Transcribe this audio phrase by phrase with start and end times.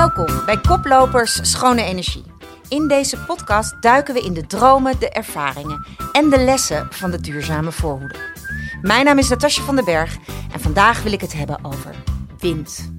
[0.00, 2.24] Welkom bij Koplopers Schone Energie.
[2.68, 7.20] In deze podcast duiken we in de dromen, de ervaringen en de lessen van de
[7.20, 8.18] duurzame voorhoede.
[8.82, 10.16] Mijn naam is Natasja van den Berg
[10.52, 11.94] en vandaag wil ik het hebben over
[12.38, 12.92] wind.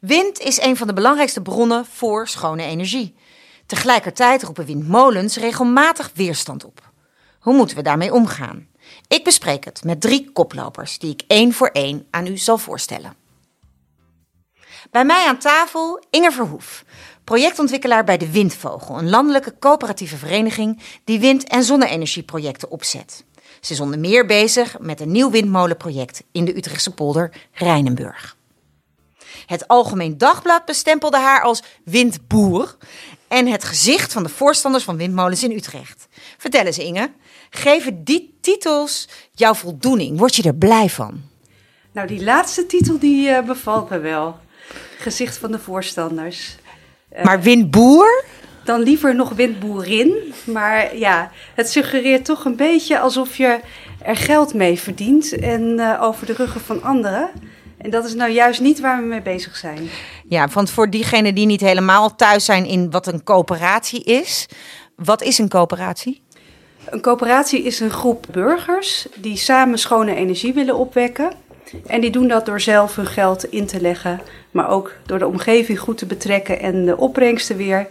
[0.00, 3.16] Wind is een van de belangrijkste bronnen voor schone energie.
[3.66, 6.90] Tegelijkertijd roepen windmolens regelmatig weerstand op.
[7.40, 8.66] Hoe moeten we daarmee omgaan?
[9.08, 13.23] Ik bespreek het met drie koplopers die ik één voor één aan u zal voorstellen.
[14.94, 16.84] Bij mij aan tafel Inge Verhoef,
[17.24, 23.24] projectontwikkelaar bij de Windvogel, een landelijke coöperatieve vereniging die wind- en zonne-energieprojecten opzet.
[23.60, 28.36] Ze is onder meer bezig met een nieuw windmolenproject in de Utrechtse polder Rijnenburg.
[29.46, 32.76] Het Algemeen Dagblad bestempelde haar als windboer
[33.28, 36.06] en het gezicht van de voorstanders van windmolens in Utrecht.
[36.38, 37.10] Vertel eens Inge,
[37.50, 40.18] geven die titels jouw voldoening?
[40.18, 41.22] Word je er blij van?
[41.92, 44.42] Nou, die laatste titel die uh, bevalt me wel.
[45.04, 46.56] Gezicht van de voorstanders.
[47.16, 48.24] Uh, maar windboer?
[48.64, 50.34] Dan liever nog windboerin.
[50.44, 53.60] Maar ja, het suggereert toch een beetje alsof je
[54.02, 57.30] er geld mee verdient en uh, over de ruggen van anderen.
[57.78, 59.88] En dat is nou juist niet waar we mee bezig zijn.
[60.28, 64.46] Ja, want voor diegenen die niet helemaal thuis zijn in wat een coöperatie is.
[64.96, 66.22] Wat is een coöperatie?
[66.84, 71.32] Een coöperatie is een groep burgers die samen schone energie willen opwekken.
[71.86, 74.20] En die doen dat door zelf hun geld in te leggen,
[74.50, 77.86] maar ook door de omgeving goed te betrekken en de opbrengsten weer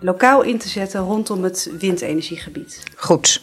[0.00, 2.82] lokaal in te zetten rondom het windenergiegebied.
[2.96, 3.42] Goed.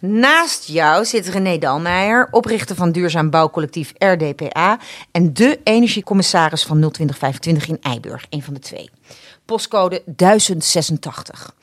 [0.00, 4.78] Naast jou zit René Dalmeijer, oprichter van duurzaam bouwcollectief RDPA
[5.10, 8.90] en de energiecommissaris van 02025 in Eiburg, een van de twee.
[9.44, 11.54] Postcode 1086.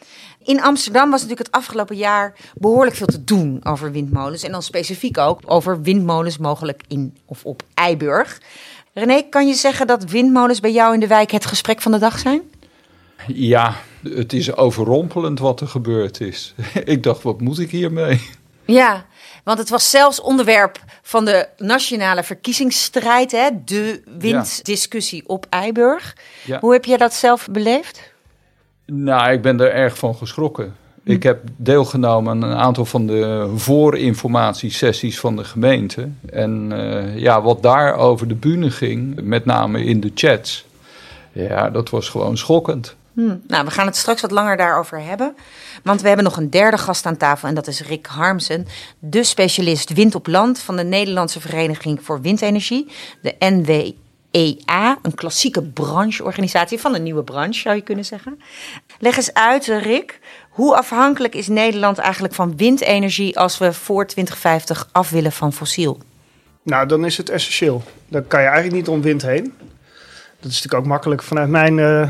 [0.50, 4.44] In Amsterdam was natuurlijk het afgelopen jaar behoorlijk veel te doen over windmolens.
[4.44, 8.42] En dan specifiek ook over windmolens mogelijk in of op Eiburg.
[8.94, 11.98] René, kan je zeggen dat windmolens bij jou in de wijk het gesprek van de
[11.98, 12.42] dag zijn?
[13.28, 16.54] Ja, het is overrompelend wat er gebeurd is.
[16.84, 18.22] ik dacht, wat moet ik hiermee?
[18.66, 19.06] Ja,
[19.44, 23.50] want het was zelfs onderwerp van de nationale verkiezingsstrijd, hè?
[23.66, 26.16] de winddiscussie op Eiburg.
[26.46, 26.60] Ja.
[26.60, 28.09] Hoe heb jij dat zelf beleefd?
[28.92, 30.76] Nou, ik ben er erg van geschrokken.
[31.04, 31.12] Hm.
[31.12, 36.10] Ik heb deelgenomen aan een aantal van de voorinformatiesessies van de gemeente.
[36.30, 40.66] En uh, ja, wat daar over de bühne ging, met name in de chats,
[41.32, 42.96] ja, dat was gewoon schokkend.
[43.14, 43.36] Hm.
[43.48, 45.36] Nou, we gaan het straks wat langer daarover hebben.
[45.84, 48.68] Want we hebben nog een derde gast aan tafel en dat is Rick Harmsen,
[49.00, 52.88] de specialist wind op land van de Nederlandse Vereniging voor Windenergie,
[53.22, 53.92] de NW.
[54.32, 58.42] EA, een klassieke brancheorganisatie van een nieuwe branche, zou je kunnen zeggen.
[59.00, 60.20] Leg eens uit, Rick,
[60.50, 66.00] hoe afhankelijk is Nederland eigenlijk van windenergie als we voor 2050 af willen van fossiel?
[66.64, 67.84] Nou, dan is het essentieel.
[68.08, 69.54] Dan kan je eigenlijk niet om wind heen.
[70.40, 72.10] Dat is natuurlijk ook makkelijk vanuit mijn uh,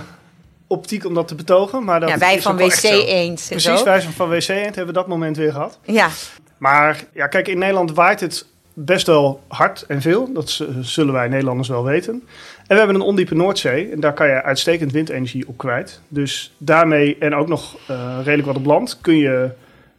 [0.67, 1.83] optiek om dat te betogen.
[1.83, 3.45] Maar dat ja, wij van WC Eend.
[3.49, 5.79] Precies, wij van WC Eend hebben dat moment weer gehad.
[5.83, 6.09] Ja.
[6.57, 10.33] Maar ja, kijk, in Nederland waait het best wel hard en veel.
[10.33, 12.13] Dat zullen wij Nederlanders wel weten.
[12.13, 12.21] En
[12.67, 13.89] we hebben een ondiepe Noordzee.
[13.91, 16.01] En daar kan je uitstekend windenergie op kwijt.
[16.07, 19.49] Dus daarmee, en ook nog uh, redelijk wat op land, kun je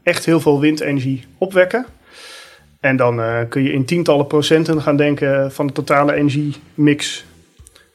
[0.02, 1.86] echt heel veel windenergie opwekken.
[2.80, 7.24] En dan uh, kun je in tientallen procenten gaan denken van de totale energiemix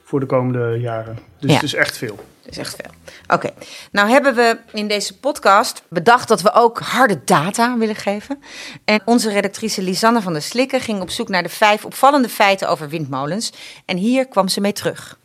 [0.03, 1.18] voor de komende jaren.
[1.40, 1.56] Dus ja.
[1.56, 2.19] het is echt veel.
[2.41, 2.91] Het is echt veel.
[3.28, 3.50] Oké,
[3.91, 8.40] nou hebben we in deze podcast bedacht dat we ook harde data willen geven.
[8.86, 12.69] En onze redactrice Lisanne van der Slikken ging op zoek naar de vijf opvallende feiten
[12.69, 13.53] over windmolens.
[13.85, 15.19] En hier kwam ze mee terug.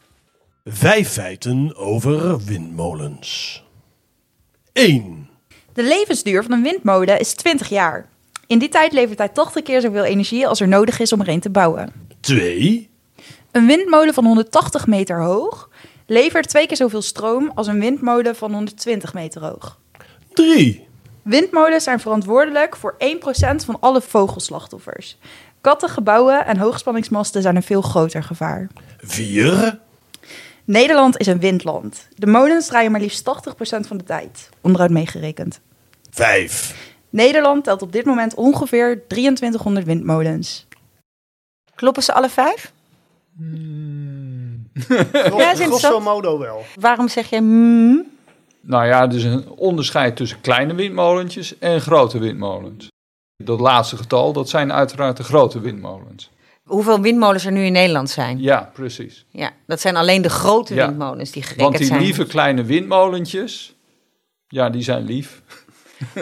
[0.64, 3.62] Vijf feiten over windmolens.
[4.72, 5.28] 1.
[5.72, 8.08] De levensduur van een windmolen is 20 jaar.
[8.46, 11.28] In die tijd levert hij 80 keer zoveel energie als er nodig is om er
[11.28, 11.92] een te bouwen.
[12.20, 12.90] 2.
[13.50, 15.69] Een windmolen van 180 meter hoog
[16.10, 19.78] levert twee keer zoveel stroom als een windmolen van 120 meter hoog.
[20.32, 20.88] 3.
[21.22, 25.18] Windmolens zijn verantwoordelijk voor 1% van alle vogelslachtoffers.
[25.60, 28.68] Katten, gebouwen en hoogspanningsmasten zijn een veel groter gevaar.
[28.98, 29.78] 4.
[30.64, 32.08] Nederland is een windland.
[32.14, 35.60] De molens draaien maar liefst 80% van de tijd, onderhoud meegerekend.
[36.10, 36.92] 5.
[37.10, 40.66] Nederland telt op dit moment ongeveer 2300 windmolens.
[41.74, 42.72] Kloppen ze alle vijf?
[43.36, 44.09] Hmm.
[45.36, 46.64] ja, grosso modo wel.
[46.80, 48.06] Waarom zeg je mm?
[48.60, 52.88] Nou ja, er is een onderscheid tussen kleine windmolentjes en grote windmolens.
[53.36, 56.30] Dat laatste getal, dat zijn uiteraard de grote windmolens.
[56.62, 58.40] Hoeveel windmolens er nu in Nederland zijn?
[58.40, 59.24] Ja, precies.
[59.30, 61.88] Ja, dat zijn alleen de grote windmolens die gerekend zijn.
[61.88, 63.74] Want die lieve kleine windmolentjes,
[64.48, 65.42] ja, die zijn lief.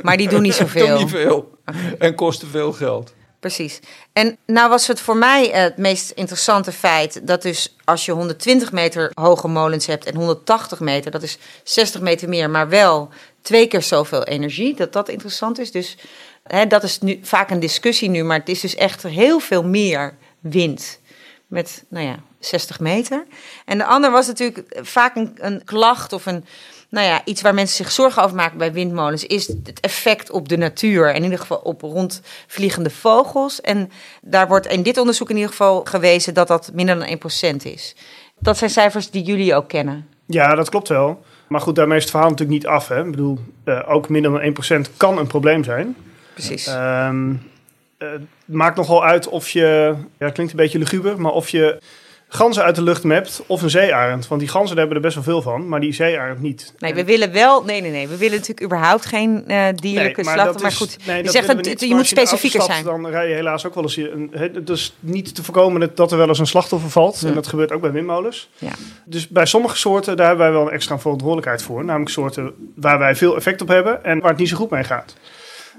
[0.03, 0.87] Maar die doen niet zoveel?
[0.87, 1.59] doen niet veel
[1.99, 3.15] en kosten veel geld.
[3.41, 3.81] Precies.
[4.13, 8.73] En nou was het voor mij het meest interessante feit dat dus als je 120
[8.73, 13.09] meter hoge molens hebt en 180 meter, dat is 60 meter meer, maar wel
[13.43, 15.71] twee keer zoveel energie, dat dat interessant is.
[15.71, 15.97] Dus
[16.43, 19.65] hè, dat is nu vaak een discussie nu, maar het is dus echt heel veel
[19.65, 21.01] meer wind
[21.47, 23.27] met, nou ja, 60 meter.
[23.65, 26.45] En de ander was natuurlijk vaak een, een klacht of een,
[26.89, 30.49] nou ja, iets waar mensen zich zorgen over maken bij windmolens, is het effect op
[30.49, 31.09] de natuur.
[31.09, 33.61] En in ieder geval op rondvliegende vogels.
[33.61, 33.91] En
[34.23, 37.19] daar wordt in dit onderzoek in ieder geval gewezen dat dat minder dan
[37.55, 37.95] 1% is.
[38.39, 40.09] Dat zijn cijfers die jullie ook kennen.
[40.27, 41.23] Ja, dat klopt wel.
[41.49, 42.89] Maar goed, daarmee is het verhaal natuurlijk niet af.
[42.89, 43.05] Hè?
[43.05, 45.97] Ik bedoel, eh, ook minder dan 1% kan een probleem zijn.
[46.33, 46.67] Precies.
[46.67, 47.33] Ehm,
[47.99, 51.49] eh, het maakt nogal uit of je, ja, het klinkt een beetje luguber, maar of
[51.49, 51.79] je
[52.29, 54.29] ganzen uit de lucht mapt of een zeearend.
[54.29, 56.75] Want die ganzen daar hebben er best wel veel van, maar die zeearend niet.
[56.79, 57.63] Nee, we willen wel.
[57.65, 58.09] Nee, nee, nee.
[58.09, 60.63] We willen natuurlijk überhaupt geen eh, dierlijke Nee, slachten.
[60.63, 61.81] Maar goed, nee, je zegt dat niet.
[61.81, 62.85] je moet specifieker zijn.
[62.85, 63.95] Dan rij je helaas ook wel eens...
[63.95, 67.23] hier Een, het is niet te voorkomen dat- dat er wel eens een slachtoffer valt.
[67.27, 68.49] En dat gebeurt ook bij windmolens.
[68.59, 68.73] Ja.
[69.05, 71.85] Dus bij sommige soorten, daar hebben wij wel een extra verantwoordelijkheid voor.
[71.85, 74.85] Namelijk soorten waar wij veel effect op hebben en waar het niet zo goed mee
[74.85, 75.15] gaat.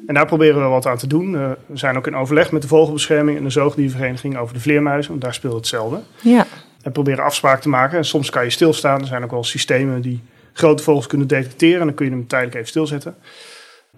[0.07, 1.35] En daar proberen we wat aan te doen.
[1.35, 5.11] Eh, we zijn ook in overleg met de vogelbescherming en de zoogdiervereniging over de vleermuizen.
[5.11, 6.01] Want daar speelt hetzelfde.
[6.21, 6.45] Ja.
[6.81, 7.97] En proberen afspraken te maken.
[7.97, 9.01] En soms kan je stilstaan.
[9.01, 10.21] Er zijn ook wel systemen die
[10.53, 11.79] grote vogels kunnen detecteren.
[11.79, 13.15] En dan kun je hem tijdelijk even stilzetten.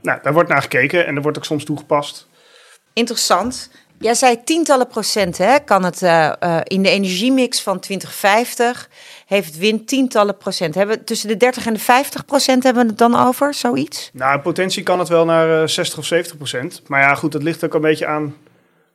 [0.02, 2.28] Nou, daar wordt naar gekeken en er wordt ook soms toegepast.
[2.94, 3.72] Interessant.
[4.02, 5.60] Jij zei tientallen procent, hè?
[5.60, 8.90] Kan het eh, eh, in de energiemix van 2050
[9.26, 10.76] heeft wind tientallen procent.
[10.76, 14.10] Hebben we tussen de 30 en de 50 procent hebben we het dan over, zoiets?
[14.14, 16.82] Nou, in potentie kan het wel naar eh, 60 of 70 procent.
[16.88, 18.36] Maar ja, goed, dat ligt ook een beetje aan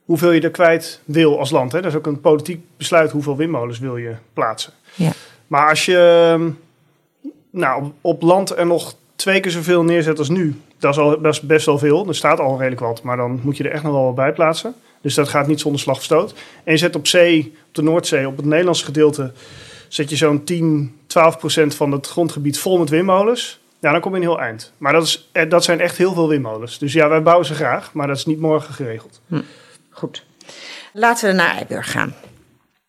[0.04, 1.72] hoeveel je er kwijt wil als land.
[1.72, 1.80] Hè.
[1.80, 4.72] Dat is ook een politiek besluit hoeveel windmolens wil je plaatsen.
[4.94, 5.10] Ja.
[5.46, 6.50] Maar als je ehm,
[7.50, 11.20] nou, op, op land er nog twee keer zoveel neerzet als nu, dat is al
[11.20, 12.08] best, best wel veel.
[12.08, 14.32] Er staat al redelijk wat, maar dan moet je er echt nog wel wat bij
[14.32, 14.74] plaatsen.
[15.06, 16.34] Dus dat gaat niet zonder slag stoot.
[16.64, 19.32] En je zet op zee, op de Noordzee, op het Nederlandse gedeelte,
[19.88, 23.60] zet je zo'n 10, 12 procent van het grondgebied vol met windmolens.
[23.78, 24.72] Ja, dan kom je een heel eind.
[24.78, 26.78] Maar dat, is, eh, dat zijn echt heel veel windmolens.
[26.78, 29.20] Dus ja, wij bouwen ze graag, maar dat is niet morgen geregeld.
[29.90, 30.24] Goed.
[30.92, 32.14] Laten we naar Eiburg gaan.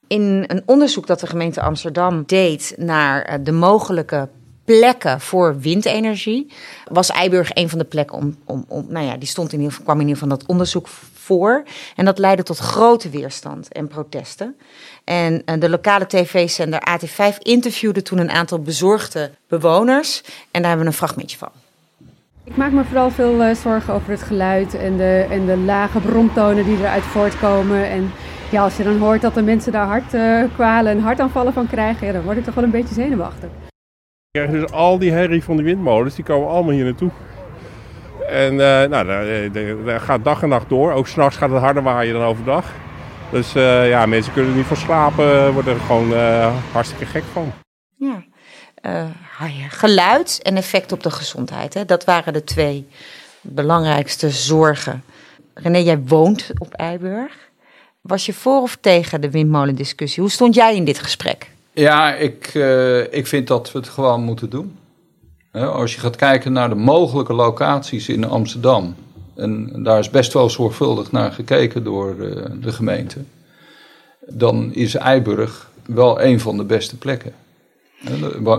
[0.08, 4.30] In een onderzoek dat de gemeente Amsterdam deed naar eh, de mogelijke
[4.66, 6.52] plekken voor windenergie,
[6.92, 10.00] was Eiburg een van de plekken om, om, om nou ja, die stond in kwam
[10.00, 10.88] in ieder geval dat onderzoek
[11.27, 11.63] voor.
[11.95, 14.56] En dat leidde tot grote weerstand en protesten.
[15.03, 20.21] En eh, de lokale tv-zender AT5 interviewde toen een aantal bezorgde bewoners.
[20.51, 21.51] En daar hebben we een fragmentje van.
[22.44, 26.00] Ik maak me vooral veel eh, zorgen over het geluid en de, en de lage
[26.00, 27.89] bromtonen die eruit voortkomen.
[27.89, 28.12] En
[28.51, 32.13] ja, als je dan hoort dat de mensen daar hartkwalen en hartaanvallen van krijgen, ja,
[32.13, 33.50] dan word ik toch wel een beetje zenuwachtig.
[34.31, 37.12] krijgen dus al die herrie van die windmolens, die komen allemaal hier naartoe.
[38.27, 40.91] En eh, nou, dat, dat- dat gaat dag en nacht door.
[40.91, 42.65] Ook s'nachts gaat het harder waaien dan overdag.
[43.31, 47.24] Dus eh, ja, mensen kunnen er niet van slapen, worden er gewoon eh, hartstikke gek
[47.33, 47.51] van.
[47.95, 48.24] Ja.
[48.81, 49.03] Eh,
[49.39, 51.74] ja, geluid en effect op de gezondheid.
[51.74, 51.85] Hè?
[51.85, 52.88] Dat waren de twee
[53.41, 55.03] belangrijkste zorgen.
[55.53, 57.33] René, jij woont op Eiburg.
[58.01, 60.21] Was je voor of tegen de windmolendiscussie?
[60.23, 61.50] Hoe stond jij in dit gesprek?
[61.73, 64.77] Ja, ik, eh, ik vind dat we het gewoon moeten doen.
[65.65, 68.95] Als je gaat kijken naar de mogelijke locaties in Amsterdam.
[69.36, 73.19] En daar is best wel zorgvuldig naar gekeken door eh, de gemeente.
[74.30, 77.33] Dan is Eiburg wel een van de beste plekken.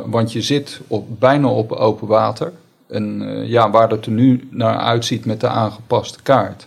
[0.07, 2.53] Want je zit op, bijna op open water.
[2.89, 6.67] En eh, ja, waar het er nu naar uitziet met de aangepaste kaart.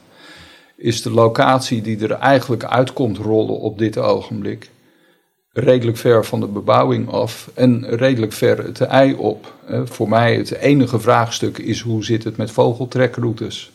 [0.76, 4.70] Is de locatie die er eigenlijk uitkomt rollen op dit ogenblik
[5.54, 9.54] redelijk ver van de bebouwing af en redelijk ver het ei op.
[9.84, 13.72] Voor mij het enige vraagstuk is hoe zit het met vogeltrekroutes.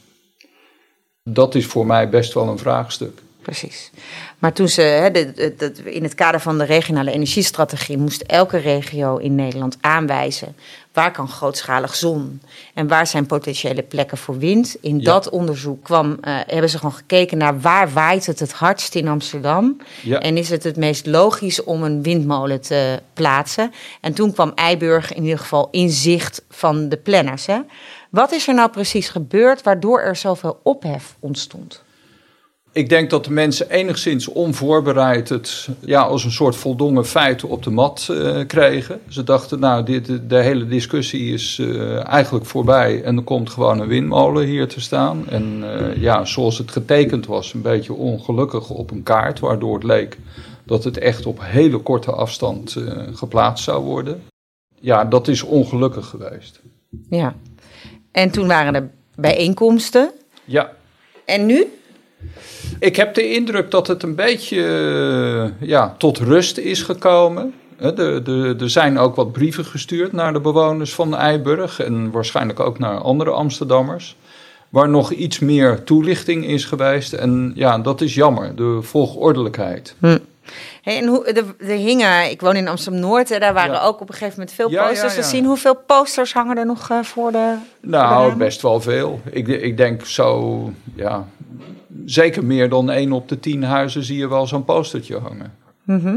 [1.23, 3.23] Dat is voor mij best wel een vraagstuk.
[3.46, 3.90] Precies.
[4.38, 8.20] Maar toen ze, hè, de, de- de- in het kader van de regionale energiestrategie, moest
[8.22, 10.56] elke regio in Nederland aanwijzen
[10.92, 12.40] waar kan grootschalig zon
[12.74, 14.76] en waar zijn potentiële plekken voor wind.
[14.80, 15.04] In Ja.
[15.04, 19.08] dat onderzoek kwam, eh, hebben ze gewoon gekeken naar waar waait het het hardst in
[19.08, 19.76] Amsterdam.
[20.02, 20.18] Ja.
[20.20, 23.72] En is het het meest logisch om een windmolen te plaatsen?
[24.00, 27.46] En toen kwam Eiburg in ieder geval in zicht van de planners.
[27.46, 27.58] Hè?
[28.10, 31.84] Wat is er nou precies gebeurd waardoor er zoveel ophef ontstond?
[32.76, 37.62] Ik denk dat de mensen enigszins onvoorbereid het ja, als een soort voldongen feit op
[37.62, 39.00] de mat eh, kregen.
[39.09, 43.80] Ze dachten, nou, dit, de, hele discussie is eh, eigenlijk voorbij en er komt gewoon
[43.80, 45.28] een windmolen hier te staan.
[45.28, 49.85] En eh, ja, zoals het getekend was, een beetje ongelukkig op een kaart, waardoor het
[49.85, 50.18] leek
[50.64, 52.76] dat het echt op hele korte afstand
[53.12, 54.23] geplaatst zou worden.
[54.80, 56.61] Ja, dat is ongelukkig geweest.
[57.11, 57.35] Ja.
[58.12, 60.11] En toen waren er bijeenkomsten.
[60.45, 60.73] Ja,
[61.25, 61.66] En nu?
[62.78, 64.62] Ik heb de indruk dat het een beetje
[65.61, 67.54] eh, ja, tot rust is gekomen.
[68.58, 72.99] Er zijn ook wat brieven gestuurd naar de bewoners van Eiburg en waarschijnlijk ook naar
[72.99, 74.16] andere Amsterdammers.
[74.68, 77.12] Waar nog iets meer toelichting is geweest.
[77.12, 79.96] En ja, dat is jammer, de volgordelijkheid.
[80.82, 83.82] Hey, en hoe, er, er hingen, ik woon in Amsterdam-Noord, hè, daar waren Ja.
[83.82, 85.20] ook op een gegeven moment veel ja, posters ja.
[85.20, 85.44] te zien.
[85.44, 87.54] Hoeveel posters hangen er nog eh, voor de...
[87.80, 89.20] Nou, best wel veel.
[89.30, 91.26] Ik, ik denk zo, ja,
[92.04, 95.54] zeker meer dan één op de tien huizen zie je wel zo'n postertje hangen.
[95.82, 96.16] Mhm.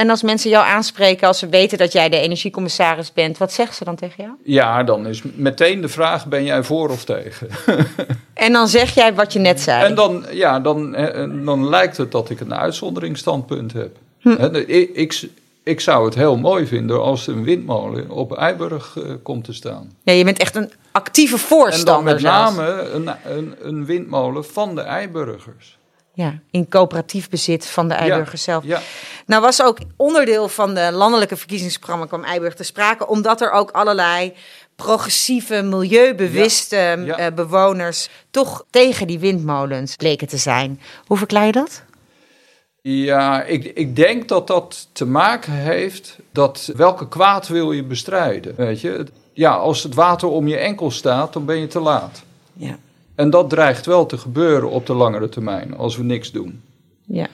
[0.00, 3.76] En als mensen jou aanspreken, als ze weten dat jij de energiecommissaris bent, wat zeggen
[3.76, 4.30] ze dan tegen jou?
[4.44, 7.48] Ja, dan is meteen de vraag, ben jij voor of tegen?
[8.34, 9.84] En dan zeg jij wat je net zei.
[9.84, 13.96] En dan, ja, dan, eh, dan lijkt het dat ik een uitzonderingsstandpunt heb.
[14.20, 14.54] Hm.
[14.54, 15.28] Ik, ik,
[15.62, 19.92] ik zou het heel mooi vinden als een windmolen op Eiburg eh, komt te staan.
[20.02, 24.44] Ja, je bent echt een actieve En dan voorstander met name een, een, een windmolen
[24.44, 25.78] van de Eiburgers.
[26.20, 28.64] Ja, in coöperatief bezit van de Eiburgers zelf.
[28.64, 28.80] Ja,
[29.26, 33.70] Nou was ook onderdeel van de landelijke verkiezingsprogramma kwam Eiburg te sprake, omdat er ook
[33.70, 34.32] allerlei
[34.76, 37.16] progressieve, milieubewuste Ja.
[37.16, 40.80] eh, bewoners toch tegen die windmolens bleken te zijn.
[41.06, 41.82] Hoe verklaar je dat?
[42.82, 48.54] ja ik, ik denk dat dat te maken heeft dat welke kwaad wil je bestrijden.
[48.56, 49.06] Weet je?
[49.32, 52.22] Ja, als het water om je enkel staat, dan ben je te laat.
[52.52, 52.78] Ja.
[53.20, 56.62] En dat dreigt wel te gebeuren op de langere termijn, als we niks doen.
[57.06, 57.26] Ja.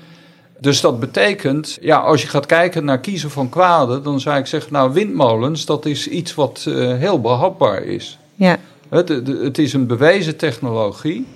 [0.60, 4.46] Dus dat betekent, ja, als je gaat kijken naar kiezen van kwaden, dan zou ik
[4.46, 8.18] zeggen, nou, windmolens, dat is iets wat eh, heel behapbaar is.
[8.34, 8.58] Ja.
[8.88, 11.26] Het, het- het is een bewezen technologie.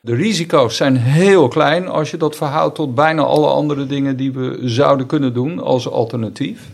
[0.00, 4.32] De risico's zijn heel klein als je dat verhoudt tot bijna alle andere dingen die
[4.32, 6.68] we zouden kunnen doen als alternatief.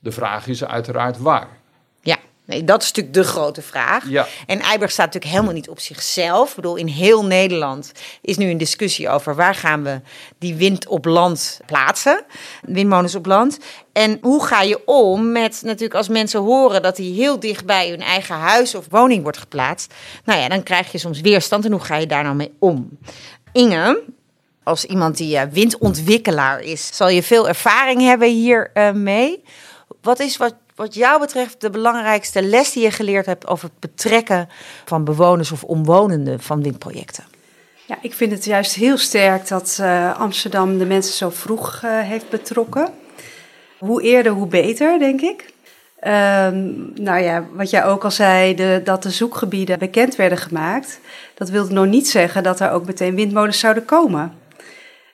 [0.00, 1.59] De vraag is uiteraard waar.
[2.50, 4.08] Nee, dat is natuurlijk de grote vraag.
[4.08, 4.26] Ja.
[4.46, 6.48] En Eiburg staat natuurlijk helemaal niet op zichzelf.
[6.48, 10.00] Ik bedoel, in heel Nederland is nu een discussie over waar gaan we
[10.38, 12.24] die wind op land plaatsen.
[12.62, 13.58] Windmolens op land.
[13.92, 17.88] En hoe ga je om met natuurlijk als mensen horen dat die heel dicht bij
[17.88, 19.94] hun eigen huis of woning wordt geplaatst.
[20.24, 21.64] Nou ja, dan krijg je soms weerstand.
[21.64, 22.98] En hoe ga je daar nou mee om?
[23.52, 24.02] Inge,
[24.62, 28.92] als iemand die eh, windontwikkelaar is, zal je veel ervaring hebben hiermee.
[28.92, 29.42] mee.
[30.02, 33.90] Wat is wat, wat jou betreft de belangrijkste les die je geleerd hebt over het
[33.90, 34.48] betrekken
[34.84, 37.24] van bewoners of omwonenden van windprojecten?
[37.86, 42.00] Ja, ik vind het juist heel sterk dat eh, Amsterdam de mensen zo vroeg eh,
[42.00, 42.88] heeft betrokken.
[43.78, 45.52] Hoe eerder, hoe beter, denk ik.
[45.98, 51.00] Ehm, nou ja, wat jij ook al zei, dat de zoekgebieden bekend werden gemaakt.
[51.34, 54.32] Dat wilde nog niet zeggen dat er ook meteen windmolens zouden komen.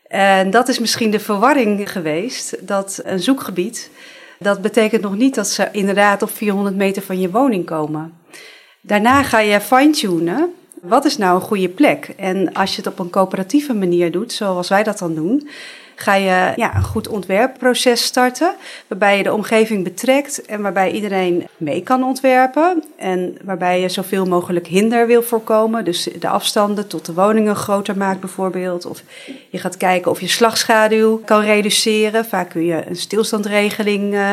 [0.09, 3.91] En dat is misschien de verwarring geweest, dat een zoekgebied,
[4.39, 8.13] dat betekent nog niet dat ze inderdaad op 400 meter van je woning komen.
[8.81, 10.55] Daarna ga je fine-tunen.
[10.83, 12.13] Wat is nou een goede plek?
[12.17, 15.49] En als je het op een coöperatieve manier doet, zoals wij dat dan doen,
[15.97, 18.55] ga je ja, een goed ontwerpproces starten,
[18.87, 24.25] waarbij je de omgeving betrekt en waarbij iedereen mee kan ontwerpen en waarbij je zoveel
[24.27, 29.03] mogelijk hinder wil voorkomen, dus de afstanden tot de woningen groter maakt bijvoorbeeld, of
[29.51, 32.25] je gaat kijken of je slagschaduw kan reduceren.
[32.25, 34.31] Vaak kun je een stilstandregeling uh,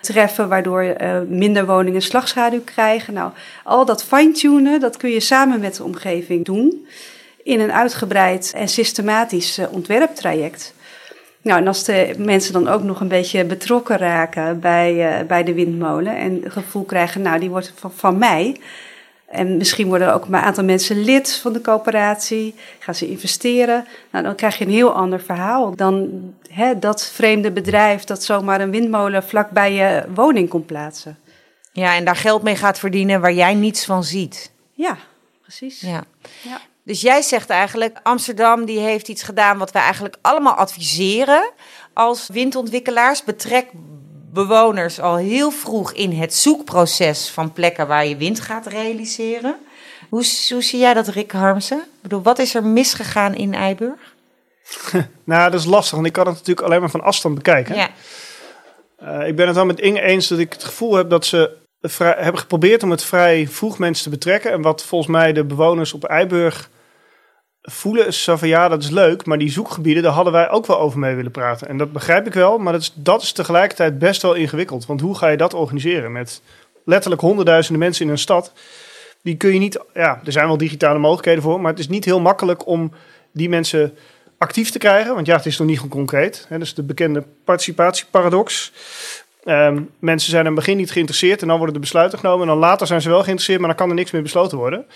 [0.00, 3.14] treffen, waardoor uh, minder woningen slagschaduw krijgen.
[3.14, 3.30] Nou,
[3.64, 6.86] al dat fine-tunen, dat kun je samen met de omgeving doen
[7.42, 10.74] in een uitgebreid en systematisch uh, ontwerptraject.
[11.44, 15.44] Nou, en als de mensen dan ook nog een beetje betrokken raken bij, uh, bij
[15.44, 18.60] de windmolen en het gevoel krijgen, nou, die wordt van, van mij.
[19.26, 23.86] En misschien worden ook een aantal mensen lid van de coöperatie, gaan ze investeren.
[24.10, 26.10] Nou, dan krijg je een heel ander verhaal dan
[26.50, 31.18] hè, dat vreemde bedrijf dat zomaar een windmolen vlak bij je woning komt plaatsen.
[31.72, 34.50] Ja, en daar geld mee gaat verdienen waar jij niets van ziet.
[34.72, 34.96] Ja,
[35.42, 35.80] precies.
[35.80, 36.04] Ja.
[36.42, 36.60] ja.
[36.84, 41.50] Dus jij zegt eigenlijk, Amsterdam die heeft iets gedaan wat wij eigenlijk allemaal adviseren
[41.92, 43.24] als windontwikkelaars.
[43.24, 43.66] Betrek
[44.32, 49.56] bewoners al heel vroeg in het zoekproces van plekken waar je wind gaat realiseren.
[50.08, 51.78] Hoe, hoe zie jij dat, Rick Harmsen?
[51.78, 54.14] Ik bedoel, wat is er misgegaan in Eiburg?
[55.24, 57.74] nou, dat is lastig, want ik kan het natuurlijk alleen maar van afstand bekijken.
[57.74, 57.88] Ja.
[59.02, 61.56] Uh, ik ben het wel met Inge eens dat ik het gevoel heb dat ze
[61.80, 64.52] vrij, hebben geprobeerd om het vrij vroeg mensen te betrekken.
[64.52, 66.70] En wat volgens mij de bewoners op Eiburg
[67.64, 70.78] voelen is van ja, dat is leuk, maar die zoekgebieden, daar hadden wij ook wel
[70.78, 71.68] over mee willen praten.
[71.68, 74.86] En dat begrijp ik wel, maar dat is, dat is tegelijkertijd best wel ingewikkeld.
[74.86, 76.42] Want hoe ga je dat organiseren met
[76.84, 78.52] letterlijk honderdduizenden mensen in een stad?
[79.22, 82.04] Die kun je niet, ja, er zijn wel digitale mogelijkheden voor, maar het is niet
[82.04, 82.92] heel makkelijk om
[83.32, 83.94] die mensen
[84.38, 85.14] actief te krijgen.
[85.14, 86.46] Want ja, het is nog niet goed concreet.
[86.48, 88.72] Hè, dus de bekende participatieparadox.
[89.44, 92.40] Um, mensen zijn in het begin niet geïnteresseerd en dan worden de besluiten genomen.
[92.40, 94.86] En dan later zijn ze wel geïnteresseerd, maar dan kan er niks meer besloten worden.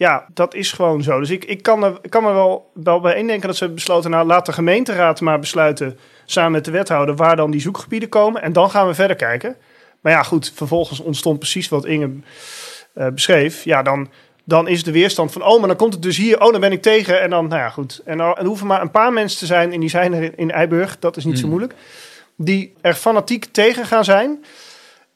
[0.00, 1.18] Ja, dat is gewoon zo.
[1.18, 3.68] Dus ik, ik, kan, er, ik kan me wel, wel bij één denken dat ze
[3.68, 4.10] besloten...
[4.10, 7.16] nou, laat de gemeenteraad maar besluiten samen met de wethouder...
[7.16, 9.56] waar dan die zoekgebieden komen en dan gaan we verder kijken.
[10.00, 12.10] Maar ja, goed, vervolgens ontstond precies wat Inge
[12.94, 13.64] eh, beschreef.
[13.64, 14.08] Ja, dan,
[14.44, 15.44] dan is de weerstand van...
[15.44, 17.20] oh, maar dan komt het dus hier, oh, dan ben ik tegen.
[17.20, 18.00] En dan, nou ja, goed.
[18.04, 19.72] En er hoeven maar een paar mensen te zijn...
[19.72, 21.50] en die zijn er in, in Eiburg, dat is niet zo Hmm.
[21.50, 21.74] moeilijk...
[22.36, 24.44] die er fanatiek tegen gaan zijn...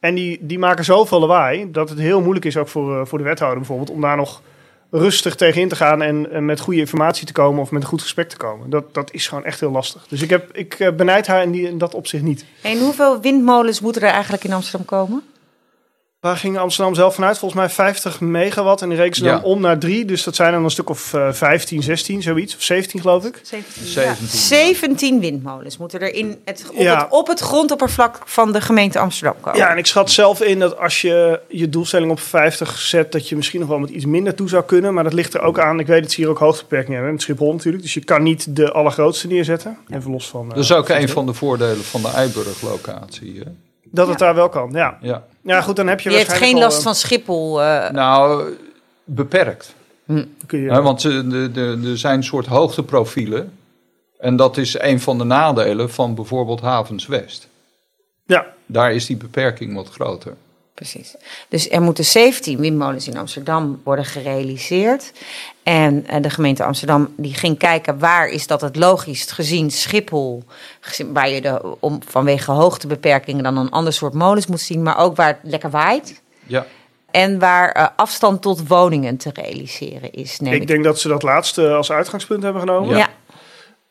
[0.00, 3.18] En die, die maken zoveel lawaai dat het heel moeilijk is ook voor, eh, voor
[3.18, 4.42] de wethouder bijvoorbeeld om daar nog
[4.90, 7.88] rustig tegen in te gaan en, en met goede informatie te komen of met een
[7.88, 8.70] goed gesprek te komen.
[8.70, 10.06] Dat, dat is gewoon echt heel lastig.
[10.08, 12.44] Dus ik, heb, ik eh, benijd haar in, die, in dat opzicht niet.
[12.62, 15.22] En hoeveel windmolens moeten er eigenlijk in Amsterdam komen?
[16.24, 17.38] Waar ging Amsterdam zelf vanuit?
[17.38, 19.32] Volgens mij 50 megawatt en die rekenen ze Ja.
[19.32, 20.04] dan om naar drie.
[20.04, 22.56] Dus dat zijn dan een stuk of eh 15, 16, zoiets.
[22.56, 23.40] Of 17 geloof ik.
[23.82, 24.26] 17.
[24.28, 26.98] 17 windmolens moeten er in het, op, Ja.
[27.02, 29.58] het, op het grondoppervlak van de gemeente Amsterdam komen.
[29.58, 33.28] Ja, en ik schat zelf in dat als je je doelstelling op 50 zet, dat
[33.28, 34.94] je misschien nog wel met iets minder toe zou kunnen.
[34.94, 35.80] Maar dat ligt er ook aan.
[35.80, 37.12] Ik weet dat ze hier ook hoogtebeperkingen hebben.
[37.12, 37.82] Met Schiphol natuurlijk.
[37.82, 39.78] Dus je kan niet de allergrootste neerzetten.
[39.90, 40.42] Even los van.
[40.48, 43.42] eh, Dat is ook een van de voordelen van de Eiburg-locatie.
[43.94, 44.70] Dat het daar wel kan.
[44.72, 44.98] Ja.
[45.00, 45.24] Ja.
[45.40, 47.62] ja, goed, dan heb je Die heeft geen last al, van Schiphol.
[47.62, 48.52] eh, Nou,
[49.04, 49.74] beperkt.
[50.06, 53.52] eh, kun je, Hè, want eh, de, de, er zijn een soort hoogteprofielen.
[54.18, 57.48] En dat is een van de nadelen van bijvoorbeeld Havens West.
[58.26, 60.34] Ja, Daar is die beperking wat groter.
[60.74, 61.14] Precies.
[61.48, 65.12] Dus er moeten 17 windmolens in Amsterdam worden gerealiseerd.
[65.62, 70.44] En eh, de gemeente Amsterdam die ging kijken waar is dat het logischst gezien Schiphol,
[71.12, 75.16] waar je de, om, vanwege hoogtebeperkingen dan een ander soort molens moet zien, maar ook
[75.16, 76.22] waar het lekker waait.
[76.46, 76.66] Ja,
[77.10, 80.40] En waar eh, afstand tot woningen te realiseren is.
[80.40, 82.96] Neem ik, ik denk dat ze dat laatste als uitgangspunt hebben genomen.
[82.96, 83.08] Ja.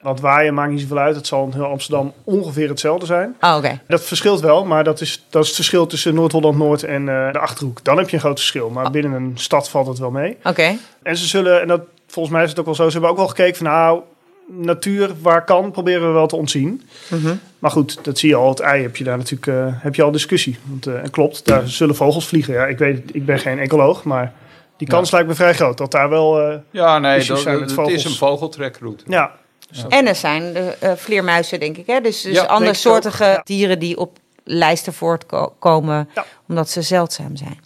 [0.04, 1.16] Want waaien maakt niet zoveel uit.
[1.16, 3.36] Het zal in heel Amsterdam ongeveer hetzelfde zijn.
[3.42, 3.80] Oh, oké.
[3.88, 7.40] Dat verschilt wel, maar dat is, dat is het verschil tussen Noord-Holland-Noord en eh, de
[7.40, 7.84] Achterhoek.
[7.84, 8.70] Dan heb je een groot verschil.
[8.70, 10.38] Maar binnen een stad valt het wel mee.
[10.44, 10.78] Oké.
[11.04, 13.18] En ze zullen, en dat, volgens mij is het ook wel zo, ze hebben ook
[13.18, 14.00] wel gekeken van nou,
[14.48, 16.82] natuur waar kan, proberen we wel te ontzien.
[17.10, 17.36] Mhm.
[17.60, 18.50] Maar goed, dat zie je al.
[18.50, 20.58] Het ei heb je daar natuurlijk eh, heb je al discussie.
[20.64, 22.54] Want, eh, en klopt, daar zullen vogels vliegen.
[22.54, 24.34] Ja, ik weet, ik ben geen ecoloog, maar
[24.78, 26.42] die kans lijkt me vrij groot dat daar wel.
[26.42, 27.94] eh, ja nee, Issues dat, zijn met het vogels.
[27.94, 29.04] is een vogeltrekroute.
[29.08, 29.32] ja,
[29.90, 31.88] En er zijn de, eh, vleermuizen, denk ik.
[31.88, 32.02] Hè?
[32.02, 32.50] Dus, dus Ja, ook,
[33.26, 33.42] ja.
[33.44, 36.10] dieren die op lijsten voortkomen
[36.48, 37.60] omdat ze zeldzaam zijn.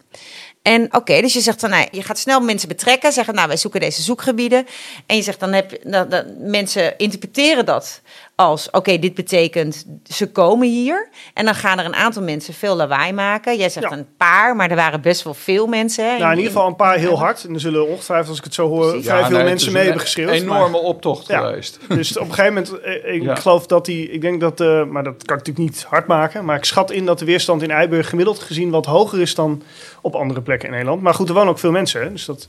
[0.62, 3.58] En oké, dus je zegt dan, nou, je gaat snel mensen betrekken, zeggen, nou, wij
[3.58, 4.68] zoeken deze zoekgebieden.
[5.06, 8.02] En je zegt dan, heb, je- dat, dat, mensen interpreteren dat
[8.40, 11.10] als, oké, dit betekent, ze komen hier.
[11.34, 13.58] En dan gaan er een aantal mensen veel lawaai maken.
[13.58, 13.98] Jij zegt Ja.
[13.98, 16.06] een paar, maar er waren best wel veel mensen.
[16.12, 17.44] Hè, nou in ieder geval een paar heel hard.
[17.44, 19.06] En er zullen ongetwijfeld, als ik het zo hoor, Precies.
[19.06, 20.30] vrij Ja, veel nee, mensen mee een hebben geschreeuwd.
[20.32, 21.40] enorme maar- optocht Ja.
[21.40, 21.80] geweest.
[21.88, 23.36] Dus op een gegeven moment, eh, ik Ja.
[23.36, 26.46] geloof dat die, ik denk dat, eh, maar dat kan ik natuurlijk niet hard maken.
[26.46, 29.62] Maar ik schat in dat de weerstand in Eiburg gemiddeld gezien wat hoger is dan
[30.02, 31.02] op andere plekken in Nederland.
[31.02, 32.02] Maar goed, er wonen ook veel mensen.
[32.02, 32.48] Hè, dus dat,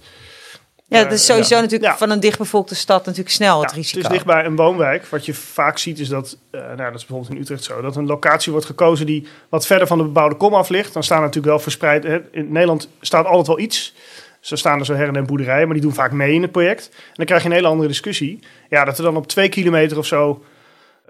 [0.88, 1.96] Ja, dat is sowieso natuurlijk Ja.
[1.98, 3.98] van een dichtbevolkte stad natuurlijk snel het Ja, risico.
[3.98, 5.06] Het is dichtbij een woonwijk.
[5.06, 7.96] Wat je vaak ziet is dat, eh, nou, dat is bijvoorbeeld in Utrecht zo, dat
[7.96, 10.92] een locatie wordt gekozen die wat verder van de bebouwde kom af ligt.
[10.92, 13.94] Dan staan natuurlijk wel verspreid, hè, in Nederland staat altijd wel iets.
[14.40, 16.52] Zo staan er zo her en der boerderijen, maar die doen vaak mee in het
[16.52, 16.88] project.
[16.92, 18.38] En dan krijg je een hele andere discussie.
[18.68, 20.42] Ja, dat er dan op twee kilometer of zo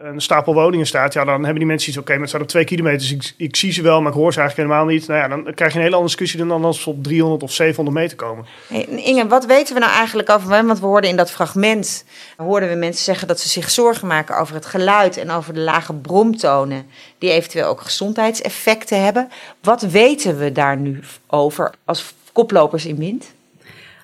[0.01, 2.49] een stapel woningen staat, ja, dan hebben die mensen iets, oké, maar het staat op
[2.49, 5.07] twee kilometer, dus ik, ik zie ze wel, maar ik hoor ze eigenlijk helemaal niet.
[5.07, 7.53] Nou ja, dan krijg je een hele andere discussie dan als ze op 300 of
[7.53, 8.47] 700 meter komen.
[8.69, 10.49] Hey, Inge, wat weten we nou eigenlijk over...
[10.49, 12.05] Want we hoorden in dat fragment...
[12.37, 15.17] hoorden we mensen zeggen dat ze zich zorgen maken over het geluid...
[15.17, 16.87] en over de lage bromtonen...
[17.19, 19.29] die eventueel ook gezondheidseffecten hebben.
[19.63, 23.33] Wat weten we daar nu over als koplopers in wind?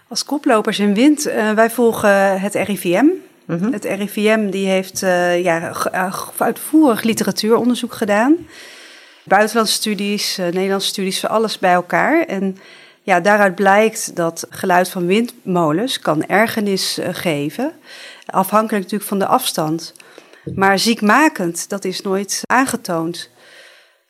[0.08, 3.06] Als koplopers in wind, eh, wij volgen het RIVM.
[3.46, 8.36] Het RIVM die heeft eh, ja, eh, uitvoerig literatuuronderzoek gedaan.
[9.24, 12.24] Buitenlandse studies, eh, Nederlandse studies, alles bij elkaar.
[12.24, 12.58] En
[13.02, 17.72] ja, daaruit blijkt dat geluid van windmolens kan ergernis geven.
[18.26, 19.94] Afhankelijk natuurlijk van de afstand.
[20.54, 23.30] Maar ziekmakend, dat is nooit aangetoond.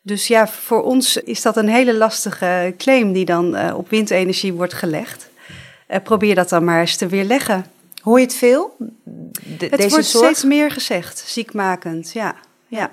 [0.02, 4.74] Dus ja, voor ons is dat een hele lastige claim die dan op windenergie wordt
[4.74, 5.28] gelegd.
[6.02, 7.73] Probeer dat dan maar eens te weerleggen.
[8.04, 8.76] Hoor je het veel?
[8.78, 10.24] De- Het deze wordt zorg?
[10.24, 12.34] steeds meer gezegd, ziekmakend, ja.
[12.66, 12.90] ja.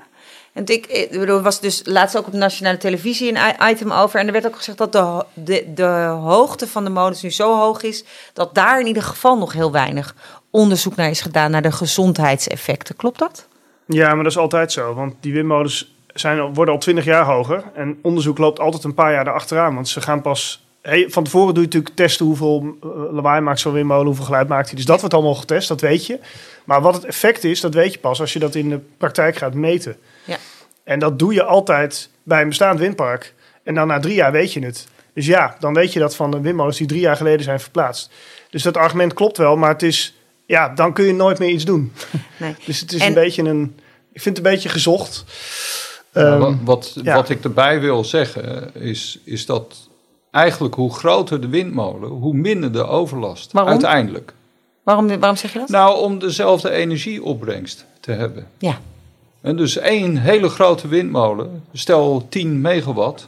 [0.54, 4.20] Want ik, ik bedoel, er was dus laatst ook op nationale televisie een item over.
[4.20, 5.84] En er werd ook gezegd dat de, de, de
[6.22, 8.04] hoogte van de molens nu zo hoog is.
[8.34, 10.16] dat daar in ieder geval nog heel weinig
[10.50, 11.52] onderzoek naar is gedaan.
[11.52, 12.96] naar de gezondheidseffecten.
[12.96, 13.48] Klopt dat?
[13.86, 14.94] Ja, maar dat is altijd zo.
[14.94, 17.64] Want die windmolens zijn, worden al twintig jaar hoger.
[17.76, 19.76] En onderzoek loopt altijd een paar jaar erachteraan.
[19.76, 20.66] Want ze gaan pas...
[20.82, 24.48] Hey, van tevoren doe je natuurlijk testen hoeveel eh, lawaai maakt zo'n windmolen, hoeveel geluid
[24.48, 24.76] maakt hij.
[24.76, 26.20] Dus dat wordt allemaal getest, dat weet je.
[26.66, 29.36] Maar wat het effect is, dat weet je pas als je dat in de praktijk
[29.36, 29.96] gaat meten.
[30.24, 30.38] Ja.
[30.84, 33.34] En dat doe je altijd bij een bestaand windpark.
[33.64, 34.88] En dan na drie jaar weet je het.
[35.14, 38.12] Dus ja, dan weet je dat van de windmolens die drie jaar geleden zijn verplaatst.
[38.50, 40.16] Dus dat argument klopt wel, maar het is,
[40.46, 41.92] ja, dan kun je nooit meer iets doen.
[42.38, 42.56] Nee.
[42.66, 43.76] Dus het is En- een beetje een,
[44.14, 45.24] ik vind het een beetje gezocht.
[46.14, 47.16] Nou, Ehm, wat, wat, ja.
[47.16, 49.90] wat ik erbij wil zeggen is, is dat
[50.32, 53.72] eigenlijk hoe groter de windmolen, hoe minder de overlast Waarom?
[53.72, 54.34] uiteindelijk.
[54.84, 55.70] Waarom, waarom zeg je dat?
[55.70, 58.48] Nou, om dezelfde energieopbrengst te hebben.
[58.58, 58.80] Ja.
[59.42, 63.28] En dus één hele grote windmolen, stel 10 megawatt,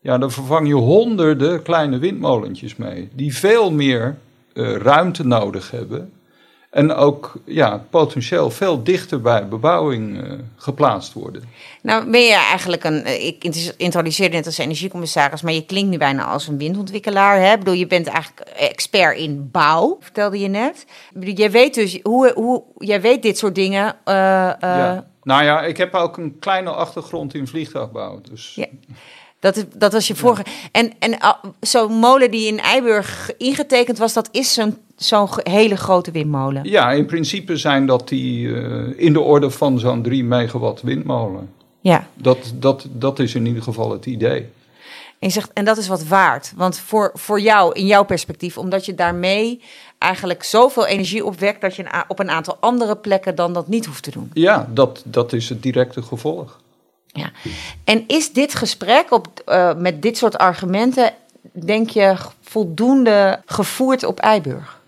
[0.00, 4.18] ja, dan vervang je honderden kleine windmolentjes mee, die veel meer
[4.52, 6.12] eh, ruimte nodig hebben.
[6.70, 11.42] En ook ja, potentieel veel dichter bij bebouwing eh, geplaatst worden.
[11.82, 13.44] Nou ben je eigenlijk een, eh, ik
[13.76, 17.40] introduceerde net als energiecommissaris, maar je klinkt nu bijna als een windontwikkelaar.
[17.40, 17.52] Hè?
[17.52, 20.86] Ik bedoel, je bent eigenlijk expert in bouw, vertelde je net.
[21.12, 23.96] Bedoel, jij weet dus, hoe, hoe, jij weet dit soort dingen.
[24.04, 24.14] eh,
[24.60, 25.08] ja.
[25.22, 28.20] Nou ja, ik heb ook een kleine achtergrond in vliegtuigbouw.
[28.30, 28.66] Dus Ja.
[29.40, 30.44] Dat, dat was je vorige.
[30.72, 35.76] En, en ah, zo'n molen die in Eiburg ingetekend was, dat is zo'n zo'n hele
[35.76, 36.64] grote windmolen.
[36.64, 41.52] ja, in principe zijn dat die eh, in de orde van zo'n 3 megawatt windmolen.
[41.80, 42.06] Ja.
[42.14, 44.48] Dat, dat, dat is in ieder geval het idee.
[45.18, 46.52] En je zegt, en dat is wat waard.
[46.56, 49.62] Want voor, voor jou, in jouw perspectief, omdat je daarmee
[49.98, 54.02] eigenlijk zoveel energie opwekt dat je op een aantal andere plekken dan dat niet hoeft
[54.02, 54.30] te doen.
[54.32, 56.60] Ja, dat, dat is het directe gevolg.
[57.12, 57.30] Ja.
[57.84, 61.12] En is dit gesprek op, eh, met dit soort argumenten,
[61.52, 64.78] denk je, voldoende gevoerd op Eiburg?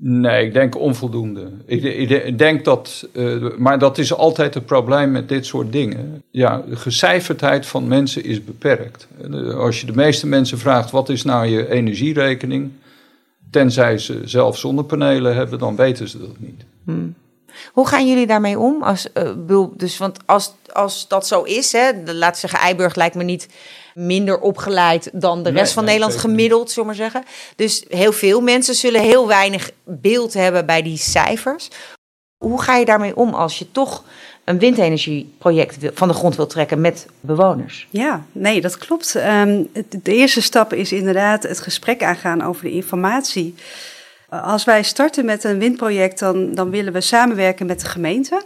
[0.00, 1.50] Nee, ik denk onvoldoende.
[1.66, 5.72] Ik, ik, ik denk dat, eh, maar dat is altijd het probleem met dit soort
[5.72, 6.22] dingen.
[6.30, 9.08] Ja, de gecijferdheid van mensen is beperkt.
[9.56, 12.70] Als je de meeste mensen vraagt, wat is nou je energierekening?
[13.50, 16.64] Tenzij ze zelf zonnepanelen hebben, dan weten ze dat niet.
[17.72, 18.82] Hoe gaan jullie daarmee om?
[18.82, 19.30] Als, eh,
[19.72, 23.22] dus, want als, als dat zo is, hè, de- laat ik zeggen, Eiburg lijkt me
[23.24, 23.48] niet
[23.94, 27.30] minder opgeleid dan de Nee, rest van nee, Nederland gemiddeld, zullen we maar zeggen.
[27.56, 31.68] Dus heel veel mensen zullen heel weinig beeld hebben bij die cijfers.
[32.44, 34.04] Hoe ga je daarmee om als je toch
[34.44, 37.86] een windenergieproject van de grond wil trekken met bewoners?
[37.90, 39.14] Ja, nee, dat klopt.
[39.14, 39.62] Ehm,
[40.02, 43.54] de eerste stap is inderdaad het gesprek aangaan over de informatie.
[44.42, 48.42] Als wij starten met een windproject, dan, dan willen we samenwerken met de gemeente.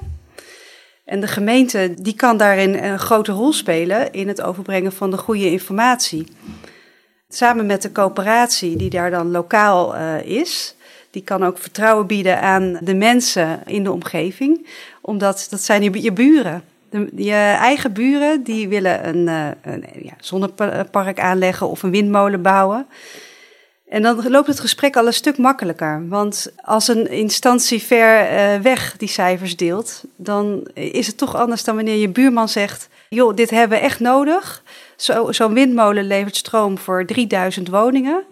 [1.04, 5.16] En de gemeente die kan daarin een grote rol spelen in het overbrengen van de
[5.16, 6.26] goede informatie.
[7.28, 10.74] Samen met de coöperatie die daar dan lokaal eh, is,
[11.10, 14.66] die kan ook vertrouwen bieden aan de mensen in de omgeving,
[15.00, 16.62] omdat dat zijn je, buren.
[17.16, 22.86] Je eigen buren die willen een, eh, een ja, zonnepark aanleggen of een windmolen bouwen.
[23.88, 26.08] En dan loopt het gesprek al een stuk makkelijker.
[26.08, 31.64] Want als een instantie ver eh, weg die cijfers deelt, dan is het toch anders
[31.64, 34.62] dan wanneer je buurman zegt: joh, dit hebben we echt nodig.
[34.96, 38.22] Zo- Zo'n windmolen levert stroom voor 3000 woningen.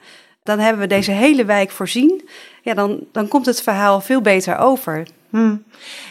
[0.42, 2.29] Dan hebben we deze hele wijk voorzien.
[2.62, 5.07] Ja, dan, dan komt het verhaal veel beter over.
[5.31, 5.64] Hmm.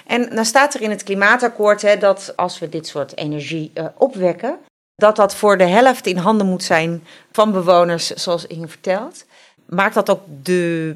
[0.07, 3.85] En dan staat er in het klimaatakkoord hè, dat als we dit soort energie eh,
[3.97, 4.57] opwekken,
[4.95, 9.25] dat dat voor de helft in handen moet zijn van bewoners, zoals Inge vertelt.
[9.65, 10.95] Maakt dat ook de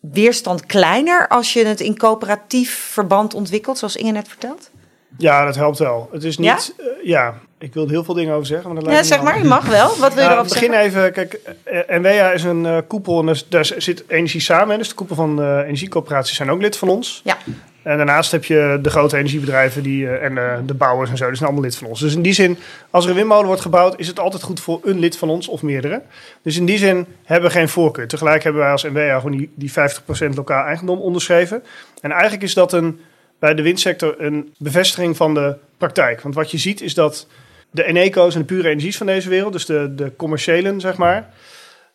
[0.00, 4.70] weerstand kleiner als je het in coöperatief verband ontwikkelt, zoals Inge net vertelt?
[5.18, 6.08] Ja, dat helpt wel.
[6.12, 8.66] Het is niet, ja, ja ik wil er heel veel dingen over zeggen.
[8.72, 9.88] Maar dat Ja, lijkt me zeg maar, je mag wel.
[9.88, 11.00] Wat wil je Nou, erover begin zeggen?
[11.00, 14.78] even, kijk, eh, NWEA is een eh, koepel en daar, zit energie samen.
[14.78, 17.20] Dus de koepel van de energiecoöperaties zijn ook lid van ons.
[17.24, 17.36] Ja.
[17.82, 21.26] En daarnaast heb je de grote energiebedrijven die, eh, en eh, de bouwers en zo,
[21.26, 22.00] die zijn allemaal lid van ons.
[22.00, 22.58] Dus in die zin,
[22.90, 25.48] als er een windmolen wordt gebouwd, is het altijd goed voor een lid van ons
[25.48, 26.02] of meerdere.
[26.42, 28.08] Dus in die zin hebben we geen voorkeur.
[28.08, 31.62] Tegelijk hebben wij als NWEA gewoon die, die 50% lokaal eigendom onderschreven.
[32.00, 33.00] En eigenlijk is dat een,
[33.38, 36.20] bij de windsector een bevestiging van de praktijk.
[36.20, 37.26] Want wat je ziet is dat
[37.70, 41.30] de Eneco's en de pure energies van deze wereld, dus de, de commerciëlen, zeg maar,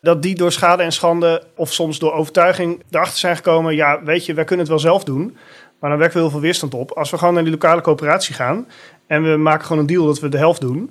[0.00, 4.26] dat die door schade en schande of soms door overtuiging erachter zijn gekomen, ja, weet
[4.26, 5.36] je, wij kunnen het wel zelf doen,
[5.84, 6.90] maar dan werken we heel veel weerstand op.
[6.90, 8.68] Als we gewoon naar die lokale coöperatie gaan
[9.06, 10.90] en we maken gewoon een deal dat we de helft doen,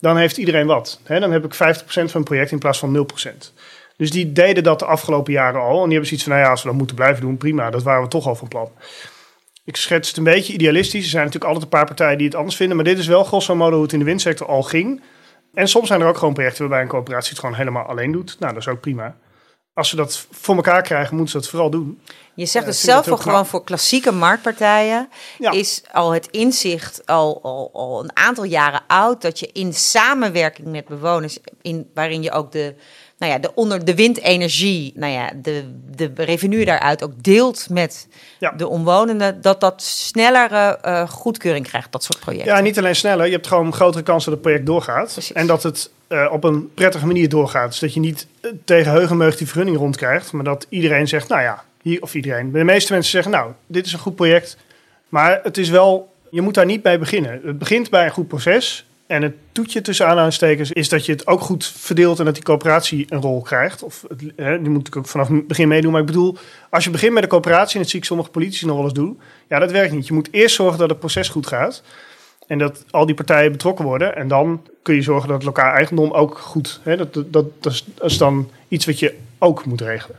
[0.00, 1.00] dan heeft iedereen wat.
[1.04, 3.52] Dan heb ik 50% van een project in plaats van 0%.
[3.96, 5.76] Dus die deden dat de afgelopen jaren al.
[5.76, 7.70] En die hebben zoiets van, nou ja, als we dat moeten blijven doen, prima.
[7.70, 8.70] Dat waren we toch al van plan.
[9.64, 11.04] Ik schets het een beetje idealistisch.
[11.04, 12.76] Er zijn natuurlijk altijd een paar partijen die het anders vinden.
[12.76, 15.02] Maar dit is wel grosso modo hoe het in de windsector al ging.
[15.54, 18.36] En soms zijn er ook gewoon projecten waarbij een coöperatie het gewoon helemaal alleen doet.
[18.38, 19.16] Nou, dat is ook prima.
[19.78, 22.00] Als ze dat voor elkaar krijgen, moeten ze dat vooral doen.
[22.34, 25.50] Je zegt dus vind zelf al heel gewoon voor klassieke marktpartijen Ja.
[25.50, 30.68] is al het inzicht al, al, al een aantal jaren oud dat je in samenwerking
[30.68, 32.74] met bewoners, in, waarin je ook de
[33.18, 35.64] nou ja, de, onder de windenergie, nou ja, de,
[35.96, 38.06] de revenue daaruit ook deelt met
[38.38, 38.50] Ja.
[38.50, 42.54] de omwonenden, dat dat snellere eh, goedkeuring krijgt, dat soort projecten.
[42.54, 43.26] Ja, niet alleen sneller.
[43.26, 45.12] Je hebt gewoon grotere kans dat het project doorgaat.
[45.12, 45.32] Precies.
[45.32, 47.68] En dat het eh, op een prettige manier doorgaat.
[47.68, 50.32] Dus dat je niet eh, tegen heugenmeug die vergunning rondkrijgt.
[50.32, 52.52] Maar dat iedereen zegt, nou ja, hier, of iedereen.
[52.52, 54.56] De meeste mensen zeggen, nou, dit is een goed project.
[55.08, 57.40] Maar het is wel, je moet daar niet bij beginnen.
[57.44, 58.86] Het begint bij een goed proces.
[59.06, 62.42] En het toetje tussen aanhalingstekens is dat je het ook goed verdeelt en dat die
[62.42, 63.82] coöperatie een rol krijgt.
[63.82, 65.92] Of het, die moet natuurlijk ook vanaf het begin meedoen.
[65.92, 66.36] Maar ik bedoel,
[66.70, 68.94] als je begint met een coöperatie, en dat zie ik sommige politici nog wel eens
[68.94, 69.20] doen.
[69.48, 70.06] Ja, dat werkt niet.
[70.06, 71.82] Je moet eerst zorgen dat het proces goed gaat.
[72.48, 74.16] En dat al die partijen betrokken worden.
[74.16, 76.80] En dan kun je zorgen dat lokaal eigendom ook goed.
[76.82, 80.16] Hè, dat, dat, dat, is, dan iets wat je ook moet regelen.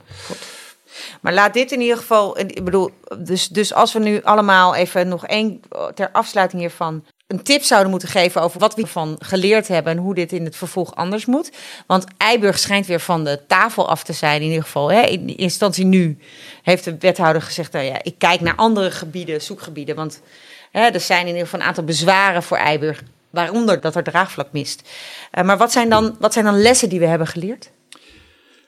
[1.21, 5.07] Maar laat dit in ieder geval, ik bedoel, dus, dus als we nu allemaal even
[5.07, 5.61] nog één
[5.93, 9.99] ter afsluiting hiervan een tip zouden moeten geven over wat we hiervan geleerd hebben en
[9.99, 11.51] hoe dit in het vervolg anders moet.
[11.87, 14.91] Want Eiburg schijnt weer van de tafel af te zijn, in ieder geval.
[14.91, 15.01] Hè.
[15.01, 16.17] In instantie nu
[16.63, 19.95] heeft de wethouder gezegd, nou ja, ik kijk naar andere gebieden, zoekgebieden.
[19.95, 20.21] Want
[20.71, 24.47] hè, er zijn in ieder geval een aantal bezwaren voor Eiburg, waaronder dat er draagvlak
[24.51, 24.89] mist.
[25.31, 27.69] Eh, maar wat zijn, dan, wat zijn dan lessen die we hebben geleerd?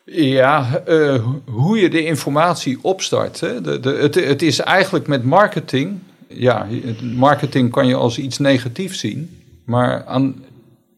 [0.06, 3.40] Ja, eh, hoe je de informatie opstart.
[3.40, 3.62] Hè?
[3.62, 6.00] De, de, het, is eigenlijk met marketing.
[6.28, 6.68] Ja,
[7.02, 9.44] marketing kan je als iets negatiefs zien.
[9.66, 10.44] Maar aan,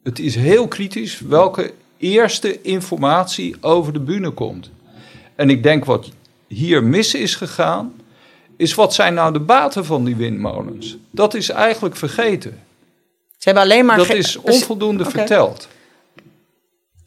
[0.03, 4.69] het is heel kritisch welke eerste informatie over de bühne komt.
[5.35, 6.09] En ik denk wat
[6.47, 7.93] hier mis is gegaan,
[8.57, 10.97] is wat zijn nou de baten van die windmolens?
[11.11, 12.59] Dat is eigenlijk vergeten.
[13.37, 13.97] Ze hebben alleen maar.
[13.97, 15.67] Dat is dus- onvoldoende verteld.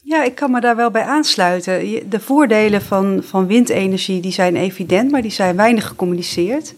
[0.03, 2.09] Ja, ik kan me daar wel bij aansluiten.
[2.11, 6.75] De voordelen van, van windenergie die zijn evident, maar die zijn weinig gecommuniceerd.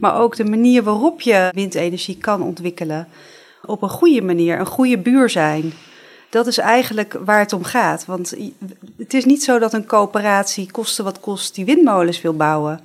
[0.00, 3.08] Maar ook de manier waarop je windenergie kan ontwikkelen.
[3.64, 5.72] Op een goede manier, een goede buur zijn.
[6.30, 8.04] Dat is eigenlijk waar het om gaat.
[8.04, 8.34] Want
[8.98, 12.80] het is niet zo dat een coöperatie koste wat kost die windmolens wil bouwen.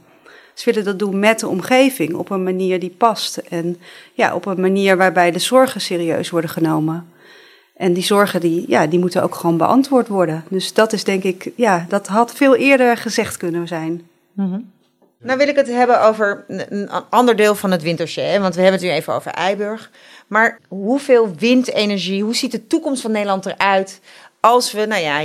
[0.62, 3.38] Ze willen dat doen met de omgeving op een manier die past.
[3.38, 3.78] En
[4.14, 7.08] ja, op een manier waarbij de zorgen serieus worden genomen.
[7.76, 10.44] En die zorgen die, ja, die moeten ook gewoon beantwoord worden.
[10.50, 14.08] Dus dat is denk ik, ja, dat had veel eerder gezegd kunnen zijn.
[15.20, 18.22] Nou wil ik het hebben over een, ander deel van het wintertje.
[18.22, 18.40] Hè?
[18.40, 19.92] Want we hebben het nu even over Eiburg.
[20.28, 24.00] Maar hoeveel windenergie, hoe ziet de toekomst van Nederland eruit...
[24.42, 25.22] als we, nou ja,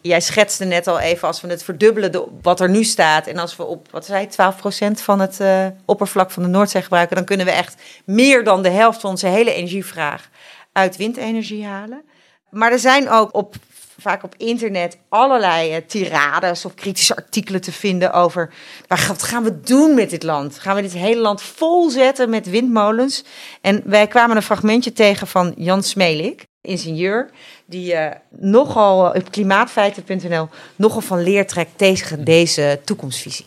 [0.00, 1.28] jij schetste net al even...
[1.28, 3.26] als we het verdubbelen wat er nu staat...
[3.26, 4.52] en als we op, wat zei je,
[4.98, 7.16] 12% van het eh, oppervlak van de Noordzee gebruiken...
[7.16, 10.28] dan kunnen we echt meer dan de helft van onze hele energievraag...
[10.72, 12.02] uit windenergie halen.
[12.50, 13.54] Maar er zijn ook op
[13.98, 18.52] vaak op internet allerlei eh, tirades of kritische artikelen te vinden over
[18.88, 20.58] wat gaan we doen met dit land?
[20.58, 23.24] Gaan we dit hele land volzetten met windmolens?
[23.60, 27.30] En wij kwamen een fragmentje tegen van Jan Smelik, ingenieur,
[27.64, 33.46] die eh, nogal eh, op klimaatfeiten.nl nogal van leer trekt tegen deze toekomstvisie.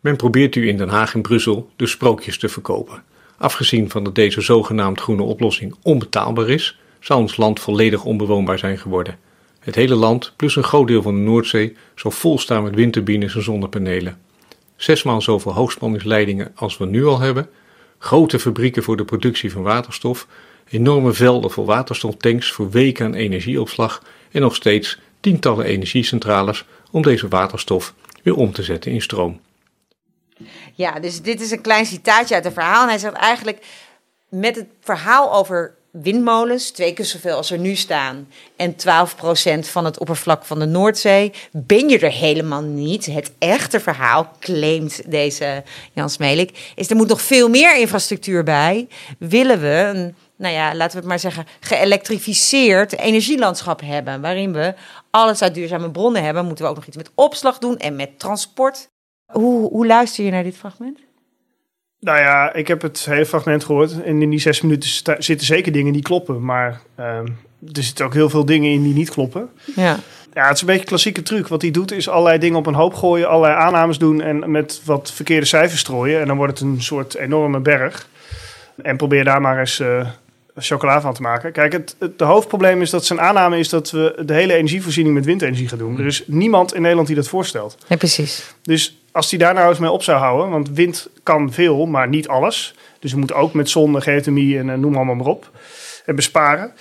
[0.00, 3.02] Men probeert u in Den Haag en Brussel dus sprookjes te verkopen.
[3.38, 8.78] Afgezien van dat deze zogenaamd groene oplossing onbetaalbaar is, zou ons land volledig onbewoonbaar zijn
[8.78, 9.18] geworden.
[9.60, 13.34] Het hele land, plus een groot deel van de Noordzee, zou vol staan met windturbines
[13.34, 14.18] en zonnepanelen.
[14.76, 17.48] Zesmaal zoveel hoogspanningsleidingen als we nu al hebben,
[17.98, 20.26] grote fabrieken voor de productie van waterstof,
[20.68, 27.28] enorme velden voor waterstoftanks voor weken aan energieopslag en nog steeds tientallen energiecentrales om deze
[27.28, 29.40] waterstof weer om te zetten in stroom.
[30.74, 32.88] Ja, dus dit is een klein citaatje uit het verhaal.
[32.88, 33.66] Hij zegt eigenlijk
[34.28, 38.76] met het verhaal over windmolens, twee keer zoveel als er nu staan, en 12%
[39.60, 43.06] van het oppervlak van de Noordzee, ben je er helemaal niet.
[43.06, 48.88] Het echte verhaal, claimt deze Jan Smelik, is er moet nog veel meer infrastructuur bij.
[49.18, 54.74] Willen we een, nou ja, laten we het maar zeggen, geëlektrificeerd energielandschap hebben, waarin we
[55.10, 58.18] alles uit duurzame bronnen hebben, moeten we ook nog iets met opslag doen en met
[58.18, 58.88] transport.
[59.32, 60.98] Hoe, hoe luister je naar dit fragment?
[62.00, 64.02] Nou ja, ik heb het hele fragment gehoord.
[64.02, 66.44] En in die zes minuten zitten zeker dingen die kloppen.
[66.44, 67.26] Maar ehm,
[67.72, 69.50] er zitten ook heel veel dingen in die niet kloppen.
[69.76, 69.98] Ja.
[70.34, 71.48] Ja, het is een beetje een klassieke truc.
[71.48, 74.80] Wat hij doet is allerlei dingen op een hoop gooien, allerlei aannames doen en met
[74.84, 76.20] wat verkeerde cijfers strooien.
[76.20, 78.08] En dan wordt het een soort enorme berg.
[78.82, 80.08] En probeer daar maar eens eh,
[80.56, 81.52] chocola van te maken.
[81.52, 85.14] Kijk, het, het de hoofdprobleem is dat zijn aanname is dat we de hele energievoorziening
[85.14, 85.98] met windenergie gaan doen.
[85.98, 87.76] Er is niemand in Nederland die dat voorstelt.
[87.86, 88.54] ja, precies.
[88.62, 92.08] Dus als hij daar nou eens mee op zou houden, want wind kan veel, maar
[92.08, 92.74] niet alles.
[92.98, 95.50] Dus we moeten ook met zon, geothermie en eh, noem allemaal maar op.
[96.04, 96.72] En besparen.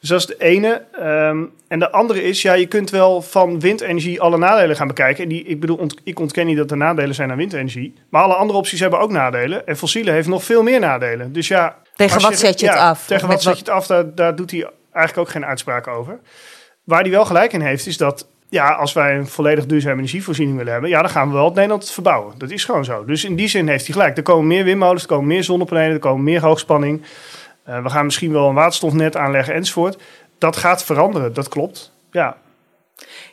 [0.00, 0.82] Dus dat is de ene.
[0.92, 5.22] Ehm, en de andere is, ja, je kunt wel van windenergie alle nadelen gaan bekijken.
[5.22, 7.94] En die, ik bedoel, ont- ik ontken niet dat er nadelen zijn aan windenergie.
[8.08, 9.66] Maar alle andere opties hebben ook nadelen.
[9.66, 11.32] En fossiele heeft nog veel meer nadelen.
[11.32, 11.76] Dus ja...
[11.98, 13.06] Tegen wat zet je het af?
[13.06, 16.18] Tegen wat zet je het af, daar, daar doet hij eigenlijk ook geen uitspraak over.
[16.84, 20.56] Waar hij wel gelijk in heeft, is dat ja, als wij een volledig duurzame energievoorziening
[20.56, 22.38] willen hebben, ja, dan gaan we wel het Nederland verbouwen.
[22.38, 23.04] Dat is gewoon zo.
[23.04, 24.16] Dus in die zin heeft hij gelijk.
[24.16, 27.02] Er komen meer windmolens, er komen meer zonnepanelen, er komen meer hoogspanning.
[27.62, 30.02] Eh, we gaan misschien wel een waterstofnet aanleggen enzovoort.
[30.38, 31.92] Dat gaat veranderen, dat klopt.
[32.10, 32.36] Ja,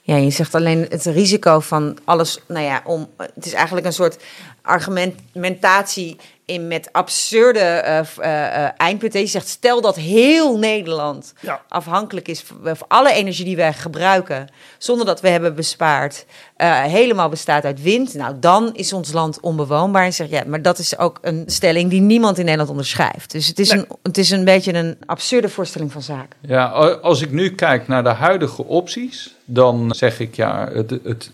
[0.02, 2.40] Ja, je zegt alleen het risico van alles.
[2.48, 4.24] Nou ja, om, het is eigenlijk een soort
[4.62, 9.20] argumentatie in met absurde eh, eh, eh, eindpunten.
[9.20, 11.62] Je zegt, stel dat heel Nederland Ja.
[11.70, 16.84] afhankelijk is van van alle energie die wij gebruiken, zonder dat we hebben bespaard, eh,
[16.84, 18.14] helemaal bestaat uit wind.
[18.14, 20.06] Nou, dan is ons land onbewoonbaar.
[20.06, 23.32] En zeg ja, maar dat is ook een stelling die niemand in Nederland onderschrijft.
[23.32, 23.80] Dus het is, Nee.
[23.80, 26.38] een, het is een beetje een absurde voorstelling van zaken.
[26.42, 26.66] Ja,
[27.02, 31.32] als ik nu kijk naar de huidige opties, dan zeg ik ja, het, het,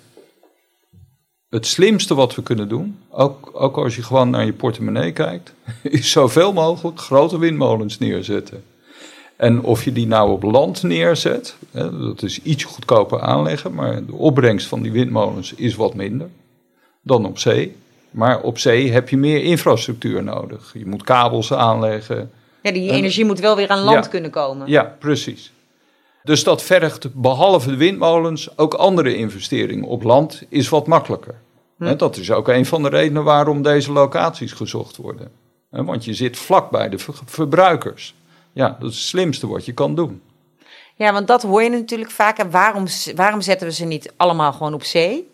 [1.52, 5.54] het slimste wat we kunnen doen, ook, ook als je gewoon naar je portemonnee kijkt,
[5.84, 8.64] is zoveel mogelijk grote windmolens neerzetten.
[9.36, 14.06] En of je die nou op land neerzet, hè, dat is iets goedkoper aanleggen, maar
[14.06, 16.30] de opbrengst van die windmolens is wat minder
[17.02, 17.76] dan op zee.
[18.12, 20.74] Maar op zee heb je meer infrastructuur nodig.
[20.78, 22.32] Je moet kabels aanleggen.
[22.62, 24.10] Ja, die En- energie moet wel weer aan land Ja.
[24.12, 24.68] kunnen komen.
[24.70, 25.52] Ja, precies.
[26.24, 31.36] Dus dat vergt behalve de windmolens ook andere investeringen op land is wat makkelijker.
[31.78, 35.32] Hè, dat is ook een van de redenen waarom deze locaties gezocht worden.
[35.72, 38.16] Hè, want je zit vlak bij de ver- verbruikers.
[38.54, 40.22] Ja, dat is het slimste wat je kan doen.
[40.96, 42.38] Ja, want dat hoor je natuurlijk vaak.
[42.38, 45.32] En waarom, waarom zetten we ze niet allemaal gewoon op zee?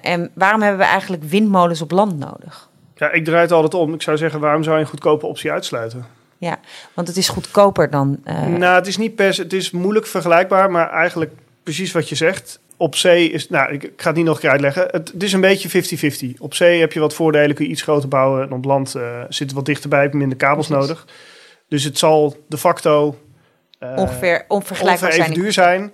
[0.00, 2.68] En waarom hebben we eigenlijk windmolens op land nodig?
[2.94, 3.94] ja, ik draai het altijd om.
[3.94, 6.06] Ik zou zeggen, waarom zou je een goedkope optie uitsluiten?
[6.40, 6.58] Ja,
[6.94, 8.20] want het is goedkoper dan.
[8.24, 12.08] eh, Nou, het is niet per se, het is moeilijk vergelijkbaar, maar eigenlijk precies wat
[12.08, 12.60] je zegt.
[12.76, 14.82] Op zee is, nou, ik, ga het niet nog een keer uitleggen.
[14.90, 16.38] Het, het is een beetje 50-50.
[16.38, 18.42] Op zee heb je wat voordelen, kun je iets groter bouwen.
[18.42, 20.86] En op land eh, zit het wat dichterbij, heb je minder kabels Precies.
[20.88, 21.06] nodig.
[21.68, 23.18] Dus het zal de facto
[23.78, 25.44] eh, ongeveer onvergelijkbaar ongeveer even zijn.
[25.44, 25.92] duur zijn.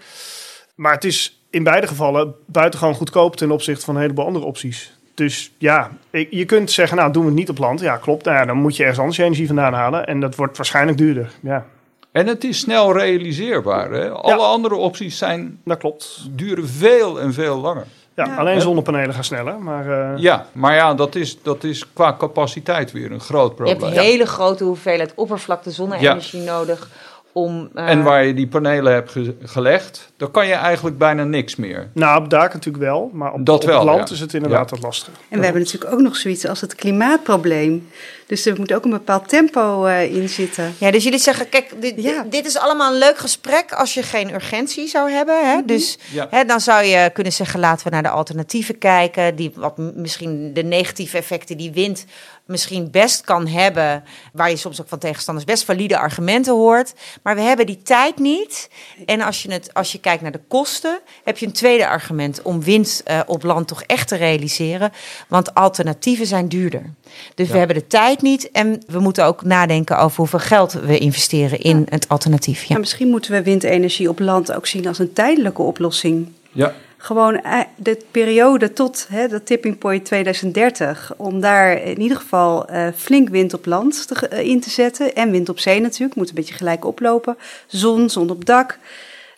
[0.75, 4.96] Maar het is in beide gevallen buitengewoon goedkoop ten opzichte van een heleboel andere opties.
[5.17, 7.81] Dus ja, ik- je kunt zeggen, nou doen we het niet op land.
[7.81, 8.25] Ja, klopt.
[8.25, 10.07] Nou, ja, dan moet je ergens anders je energie vandaan halen.
[10.07, 11.31] En dat wordt waarschijnlijk duurder.
[11.43, 11.67] Ja,
[12.13, 13.91] En het is snel realiseerbaar.
[13.91, 14.11] Hè?
[14.11, 16.27] Alle andere opties zijn, dat klopt.
[16.31, 17.85] duren veel en veel langer.
[18.15, 18.37] Ja, Ja.
[18.37, 19.59] alleen zonnepanelen gaan sneller.
[19.59, 23.55] Maar eh, Ja, maar ja, dat is, dat is qua capaciteit weer een groot Je
[23.55, 23.81] probleem.
[23.81, 26.89] hebt een hele grote hoeveelheid oppervlakte zonne-energie nodig
[27.37, 27.69] om.
[27.75, 31.57] eh, En waar je die panelen hebt ge- gelegd, dan kan je eigenlijk bijna niks
[31.57, 31.91] meer.
[31.95, 33.11] nou, op daken natuurlijk wel.
[33.13, 34.15] Maar op, Dat op wel, het land ja.
[34.15, 34.77] is het inderdaad Ja.
[34.77, 35.13] wat lastiger.
[35.29, 37.89] En we hebben natuurlijk ook nog zoiets als het klimaatprobleem.
[38.27, 40.75] Dus er moet ook een bepaald tempo eh, in zitten.
[40.79, 42.23] Ja, dus jullie zeggen, kijk, dit, Ja.
[42.23, 45.51] dit- dit is allemaal een leuk gesprek als je geen urgentie zou hebben.
[45.51, 45.61] Hè?
[45.65, 46.27] Dus Ja.
[46.31, 49.37] hè, dan zou je kunnen zeggen, laten we naar de alternatieven kijken.
[49.37, 52.05] Die wat misschien de negatieve effecten die wind
[52.47, 54.05] misschien best kan hebben.
[54.33, 56.95] Waar je soms ook van tegenstanders best valide argumenten hoort.
[57.23, 58.71] Maar we hebben die tijd niet.
[59.07, 62.43] En als je, het, als je kijkt naar de kosten, heb je een tweede argument
[62.43, 64.93] om wind eh, op land toch echt te realiseren.
[65.29, 66.95] Want alternatieven zijn duurder.
[67.35, 68.51] Dus we hebben de tijd niet.
[68.51, 72.61] En we moeten ook nadenken over hoeveel geld we investeren in het alternatief.
[72.61, 72.67] Ja.
[72.69, 76.33] Maar misschien moeten we windenergie op land ook zien als een tijdelijke oplossing.
[76.53, 76.75] Ja,
[77.07, 82.69] Gewoon eh, de periode tot hè, de tipping point 2030, om daar in ieder geval
[82.69, 85.15] eh, flink wind op land te, eh, in te zetten.
[85.15, 87.37] En wind op zee natuurlijk, moet een beetje gelijk oplopen.
[87.67, 88.79] Zon, zon op dak.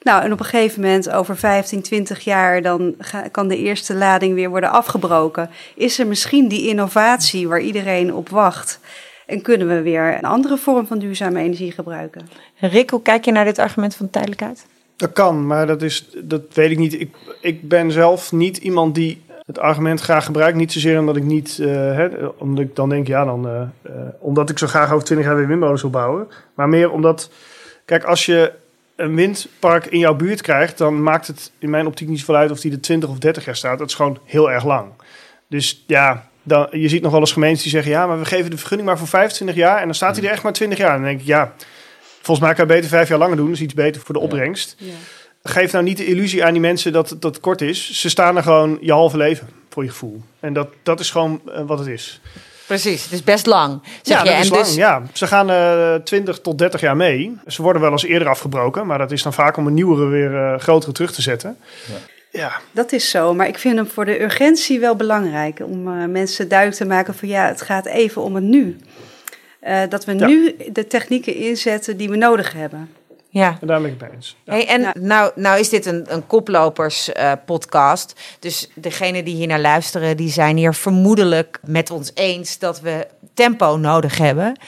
[0.03, 2.95] Nou, en op een gegeven moment, over 15, 20 jaar, dan
[3.31, 5.51] kan de eerste lading weer worden afgebroken.
[5.75, 8.81] Is er misschien die innovatie waar iedereen op wacht?
[9.27, 12.29] En kunnen we weer een andere vorm van duurzame energie gebruiken?
[12.61, 14.67] Rick, hoe kijk je naar dit argument van tijdelijkheid?
[14.99, 17.01] Dat kan, maar dat, is, dat weet ik niet.
[17.01, 20.57] Ik, ik ben zelf niet iemand die het argument graag gebruikt.
[20.57, 22.09] Niet zozeer omdat ik niet, eh, hè,
[22.39, 25.37] omdat ik dan denk, ja, dan, eh, eh, omdat ik zo graag over 20 jaar
[25.37, 26.29] weer windmolens wil bouwen.
[26.55, 27.31] Maar meer omdat,
[27.85, 28.53] kijk, als je
[28.97, 32.51] een windpark in jouw buurt krijgt, dan maakt het in mijn optiek niet zoveel uit
[32.51, 33.79] of die er 20 of 30 jaar staat.
[33.79, 34.89] Dat is gewoon heel erg lang.
[35.49, 38.51] Dus ja, dan, je ziet nog wel eens gemeentes die zeggen, ja, maar we geven
[38.51, 39.79] de vergunning maar voor 25 jaar.
[39.79, 40.91] En dan staat hij er echt maar 20 jaar.
[40.91, 41.53] En dan denk ik, ja,
[42.23, 43.47] volgens mij kan je beter vijf jaar langer doen.
[43.47, 44.27] Dat is iets beter voor de Ja.
[44.27, 44.77] opbrengst
[45.43, 48.01] geef nou niet de illusie aan die mensen dat dat het kort is.
[48.01, 50.23] Ze staan er gewoon je halve leven, voor je gevoel.
[50.41, 52.21] En dat, dat is gewoon eh, wat het is.
[52.67, 53.83] Precies, het is best lang.
[54.03, 54.31] Zeg ja, je.
[54.31, 54.65] dat is en lang.
[54.67, 57.37] dus, Ja, ze gaan eh 20 tot 30 jaar mee.
[57.47, 60.37] Ze worden wel eens eerder afgebroken, maar dat is dan vaak om een nieuwere weer
[60.37, 61.57] eh, grotere terug te zetten.
[62.33, 62.61] Ja.
[62.71, 65.61] Dat is zo, maar ik vind hem voor de urgentie wel belangrijk.
[65.65, 68.77] Om eh, mensen duidelijk te maken van ja, het gaat even om het nu.
[69.69, 70.27] Eh, dat we Ja.
[70.27, 72.91] nu de technieken inzetten die we nodig hebben.
[73.31, 73.57] ja.
[73.61, 74.37] en daar ben ik mee eens.
[74.45, 74.53] Ja.
[74.53, 74.95] Hey, en Ja.
[75.01, 78.21] nou, nou is dit een, een koplopers eh, podcast.
[78.39, 83.07] Dus degenen die hier naar luisteren, die zijn hier vermoedelijk met ons eens dat we
[83.35, 84.59] tempo nodig hebben.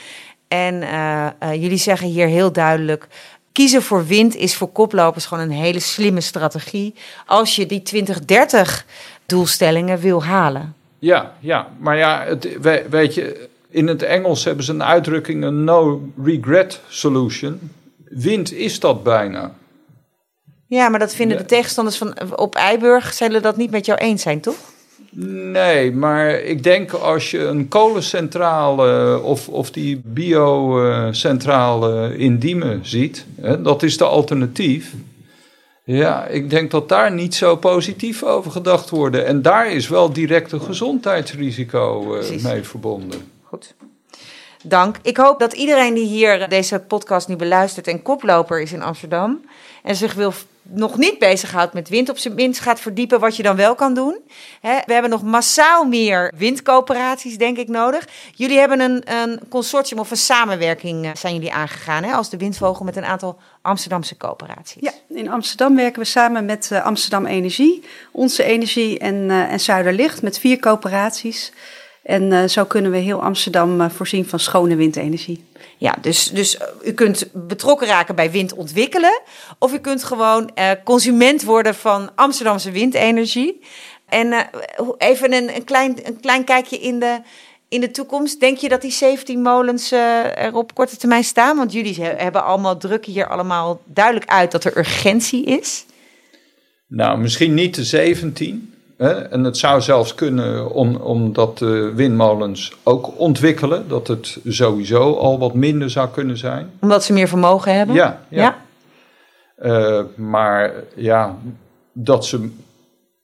[0.47, 3.07] En eh, eh, jullie zeggen hier heel duidelijk.
[3.51, 6.95] kiezen voor wind is voor koplopers gewoon een hele slimme strategie
[7.25, 8.85] als je die 2030
[9.25, 10.75] doelstellingen wil halen.
[10.99, 15.43] Ja, ja, maar ja, het, we- weet je, in het Engels hebben ze een uitdrukking,
[15.43, 17.59] een no regret solution.
[18.05, 19.55] Wind is dat bijna.
[20.67, 24.21] Ja, maar dat vinden de tegenstanders van op Eiburg zullen dat niet met jou eens
[24.21, 24.55] zijn, toch?
[25.51, 33.25] Nee, maar ik denk als je een kolencentrale of, of die biocentrale in Diemen ziet,
[33.41, 34.93] hè, dat is de alternatief.
[35.83, 39.15] Ja, ik denk dat daar niet zo positief over gedacht wordt.
[39.15, 43.21] En daar is wel direct een gezondheidsrisico eh, mee verbonden.
[43.51, 43.73] Goed.
[44.63, 44.97] Dank.
[45.01, 49.41] Ik hoop dat iedereen die hier deze podcast nu beluistert en koploper is in Amsterdam
[49.83, 53.43] en zich wil nog niet bezighoudt met wind op zijn minst gaat verdiepen wat je
[53.43, 54.17] dan wel kan doen.
[54.61, 58.07] We hebben nog massaal meer windcoöperaties, denk ik, nodig.
[58.35, 62.37] Jullie hebben een, een consortium of een samenwerking eh, zijn jullie aangegaan hè, als de
[62.37, 64.81] Windvogel met een aantal Amsterdamse coöperaties.
[64.81, 69.59] Ja, in Amsterdam werken we samen met eh, Amsterdam Energie, Onze Energie en, eh, en
[69.59, 71.51] Zuiderlicht met vier coöperaties.
[72.03, 75.43] En eh, zo kunnen we heel Amsterdam eh, voorzien van schone windenergie.
[75.77, 79.21] Ja, dus, dus eh, u kunt betrokken raken bij wind ontwikkelen.
[79.59, 83.61] Of u kunt gewoon eh, consument worden van Amsterdamse windenergie.
[84.09, 84.39] En eh,
[84.97, 87.19] even een, een, klein, een klein kijkje in de,
[87.69, 88.39] in de toekomst.
[88.39, 91.57] Denk je dat die 17 molens eh, er op korte termijn staan?
[91.57, 95.85] Want jullie he- hebben allemaal drukken hier allemaal duidelijk uit dat er urgentie is.
[96.87, 98.70] Nou, misschien niet de 17.
[99.01, 99.11] Hè?
[99.11, 105.39] En het zou zelfs kunnen om, omdat de windmolens ook ontwikkelen, dat het sowieso al
[105.39, 106.71] wat minder zou kunnen zijn.
[106.79, 107.95] Omdat ze meer vermogen hebben.
[107.95, 108.41] Ja, ja.
[108.41, 108.55] Ja?
[109.55, 111.37] Eh, maar ja,
[111.93, 112.49] dat ze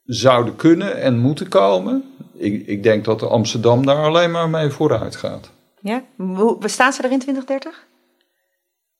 [0.04, 2.04] zouden kunnen en moeten komen.
[2.34, 5.50] Ik, ik denk dat Amsterdam daar alleen maar mee vooruit gaat.
[5.80, 6.02] Ja?
[6.16, 7.86] Hoe, staan ze er in 2030?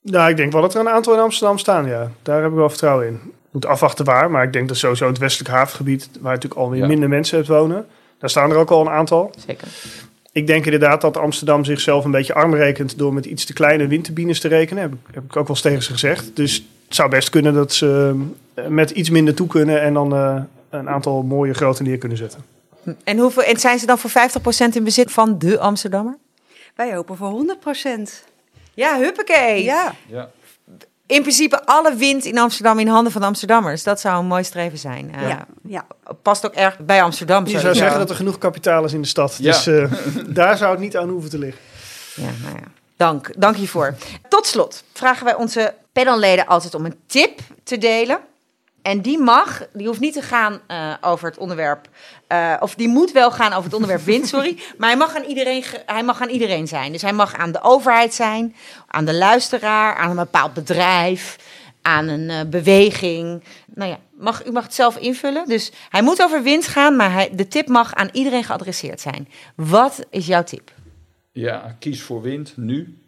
[0.00, 2.10] Nou, ik denk wel dat er een aantal in Amsterdam staan, ja.
[2.22, 3.20] Daar heb ik wel vertrouwen in.
[3.50, 6.86] Moet afwachten waar, maar ik denk dat sowieso het westelijk havengebied, waar natuurlijk alweer Ja.
[6.86, 7.86] minder mensen hebt wonen,
[8.18, 9.30] daar staan er ook al een aantal.
[9.46, 9.68] Zeker.
[10.32, 13.86] Ik denk inderdaad dat Amsterdam zichzelf een beetje arm rekent door met iets te kleine
[13.86, 14.82] windturbines te rekenen.
[14.82, 16.36] Heb ik, heb ik ook wel eens tegen ze gezegd.
[16.36, 16.54] Dus
[16.86, 18.14] het zou best kunnen dat ze
[18.54, 20.40] eh, met iets minder toe kunnen en dan eh,
[20.70, 22.44] een aantal mooie grote neer kunnen zetten.
[23.04, 26.16] En, hoeveel, en zijn ze dan voor 50% in bezit van de Amsterdammer?
[26.74, 28.24] Wij hopen voor 100 procent.
[28.74, 29.64] Ja, huppakee.
[29.64, 30.30] Ja, Ja.
[31.08, 33.82] In principe alle wind in Amsterdam in handen van de Amsterdammers.
[33.82, 35.14] Dat zou een mooi streven zijn.
[35.14, 35.86] Eh, ja, ja.
[36.22, 37.46] Past ook erg bij Amsterdam.
[37.46, 39.36] Je zou zeggen dat er genoeg kapitaal is in de stad.
[39.40, 39.52] Ja.
[39.52, 39.92] Dus eh,
[40.28, 41.60] daar zou het niet aan hoeven te liggen.
[42.14, 42.66] Ja, nou ja.
[42.96, 43.94] Dank, dank hiervoor.
[44.28, 48.18] Tot slot vragen wij onze panelleden altijd om een tip te delen.
[48.82, 51.88] En die mag, die hoeft niet te gaan eh, over het onderwerp,
[52.26, 54.58] eh, of die moet wel gaan over het onderwerp wind, sorry.
[54.76, 56.92] Maar hij mag, aan iedereen, hij mag aan iedereen zijn.
[56.92, 58.54] Dus hij mag aan de overheid zijn,
[58.86, 61.36] aan de luisteraar, aan een bepaald bedrijf,
[61.82, 63.42] aan een eh, beweging.
[63.74, 65.46] Nou ja, mag, u mag het zelf invullen.
[65.46, 69.28] Dus hij moet over wind gaan, maar hij, de tip mag aan iedereen geadresseerd zijn.
[69.54, 70.70] Wat is jouw tip?
[71.38, 72.98] ja, kies voor wind nu.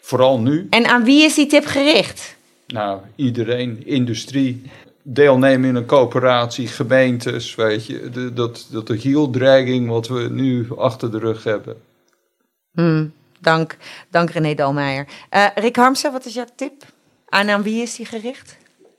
[0.00, 0.66] Vooral nu.
[0.70, 2.36] En aan wie is die tip gericht?
[2.66, 4.62] Nou, iedereen, industrie,
[5.10, 8.10] deelnemen in een coöperatie, gemeentes, weet je.
[8.10, 11.76] De, dat, dat de hieldragging wat we nu achter de rug hebben.
[12.72, 13.76] Hmm, dank,
[14.10, 15.06] dank René Dalmeijer.
[15.28, 16.84] Eh, Rick Harmsen, wat is jouw tip?
[17.28, 18.56] En aan wie is die gericht?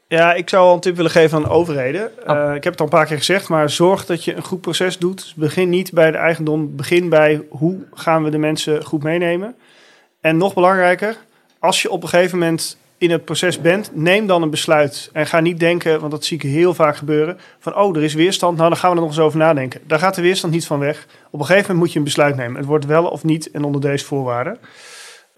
[0.07, 2.27] Ja, ik zou wel een tip willen geven aan overheden.
[2.27, 4.61] Eh, ik heb het al een paar keer gezegd, maar zorg dat je een goed
[4.61, 5.33] proces doet.
[5.35, 9.55] Begin niet bij de eigendom, begin bij hoe gaan we de mensen goed meenemen.
[10.21, 11.17] En nog belangrijker,
[11.59, 15.09] als je op een gegeven moment in het proces bent, neem dan een besluit.
[15.13, 18.13] En ga niet denken, want dat zie ik heel vaak gebeuren, van oh, er is
[18.13, 19.81] weerstand, nou dan gaan we er nog eens over nadenken.
[19.87, 21.07] Daar gaat de weerstand niet van weg.
[21.29, 22.57] Op een gegeven moment moet je een besluit nemen.
[22.57, 24.57] Het wordt wel of niet en onder deze voorwaarden.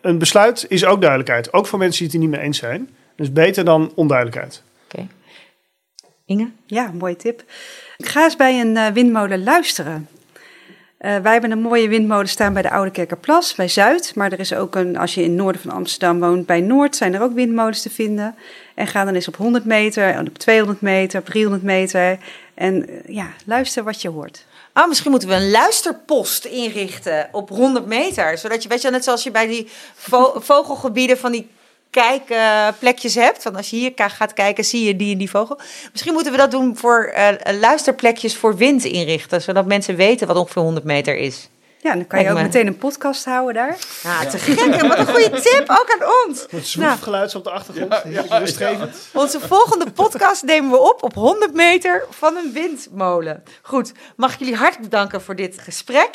[0.02, 2.90] Een besluit is ook duidelijkheid, ook voor mensen die het er niet mee eens zijn.
[3.16, 4.64] Dus beter dan onduidelijkheid.
[4.86, 5.08] Oké.
[6.26, 6.50] Inge?
[6.66, 7.44] Ja, mooie tip.
[7.98, 10.08] Ga eens bij een eh, windmolen luisteren.
[11.02, 14.16] Eh, wij hebben een mooie windmolen staan bij de Oude Kerkerplas, bij Zuid.
[14.16, 16.96] Maar er is ook een, als je in het noorden van Amsterdam woont, bij Noord
[16.96, 18.36] zijn er ook windmolens te vinden.
[18.76, 22.18] En ga dan eens op 100 meter, op 200 meter, op 300 meter.
[22.54, 24.46] En eh, ja, luister wat je hoort.
[24.74, 28.38] Oh, misschien moeten we een luisterpost inrichten op 100 meter.
[28.38, 31.50] Zodat je, weet je, net zoals je bij die vo- vogelgebieden van die
[31.92, 33.42] kijkplekjes hebt.
[33.42, 35.60] Van als je hier gaat kijken, zie je die en die vogel.
[35.92, 39.42] Misschien moeten we dat doen voor eh, luisterplekjes voor wind inrichten.
[39.42, 41.50] Zodat mensen weten wat ongeveer 100 meter is.
[41.82, 43.78] Ja, dan kan je ook me- meteen een podcast houden daar.
[44.04, 44.60] Ja, te gek.
[44.76, 44.88] hè?
[44.88, 46.46] Wat een goede tip, ook aan ons.
[46.52, 46.64] Nou.
[46.64, 47.94] zwoefgeluid op de achtergrond.
[48.30, 48.96] Rustgevend.
[49.14, 53.44] Onze volgende podcast nemen we op op 100 meter van een windmolen.
[53.62, 56.10] Goed, mag ik jullie hartelijk bedanken voor dit gesprek.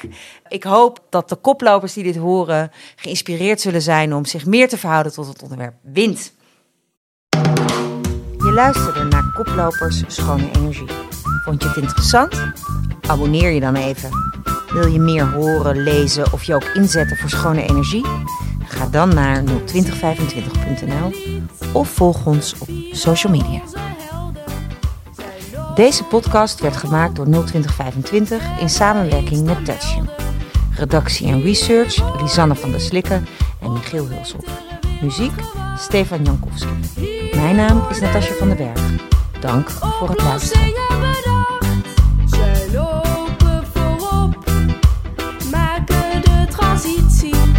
[0.48, 4.78] Ik hoop dat de koplopers die dit horen geïnspireerd zullen zijn om zich meer te
[4.78, 6.34] verhouden tot het onderwerp wind.
[8.38, 10.88] luisterde naar Koplopers Schone Energie.
[11.44, 12.42] Vond je het interessant?
[13.08, 14.35] Abonneer je dan even.
[14.72, 18.06] Wil je meer horen, lezen of je ook inzetten voor schone energie?
[18.64, 21.12] Ga dan naar 02025.nl
[21.72, 23.60] of volg ons op social media.
[25.74, 30.08] Deze podcast werd gemaakt door 02025 in samenwerking met Touching.
[30.76, 33.26] Redactie en research Lisanne van der Slikken
[33.60, 34.46] en Michiel Hulshoff.
[35.00, 35.32] Muziek
[35.78, 36.66] Stefan Jankowski.
[37.34, 38.80] Mijn naam is Natasja van den Berg.
[39.40, 41.55] Dank voor het luisteren.
[46.82, 47.55] De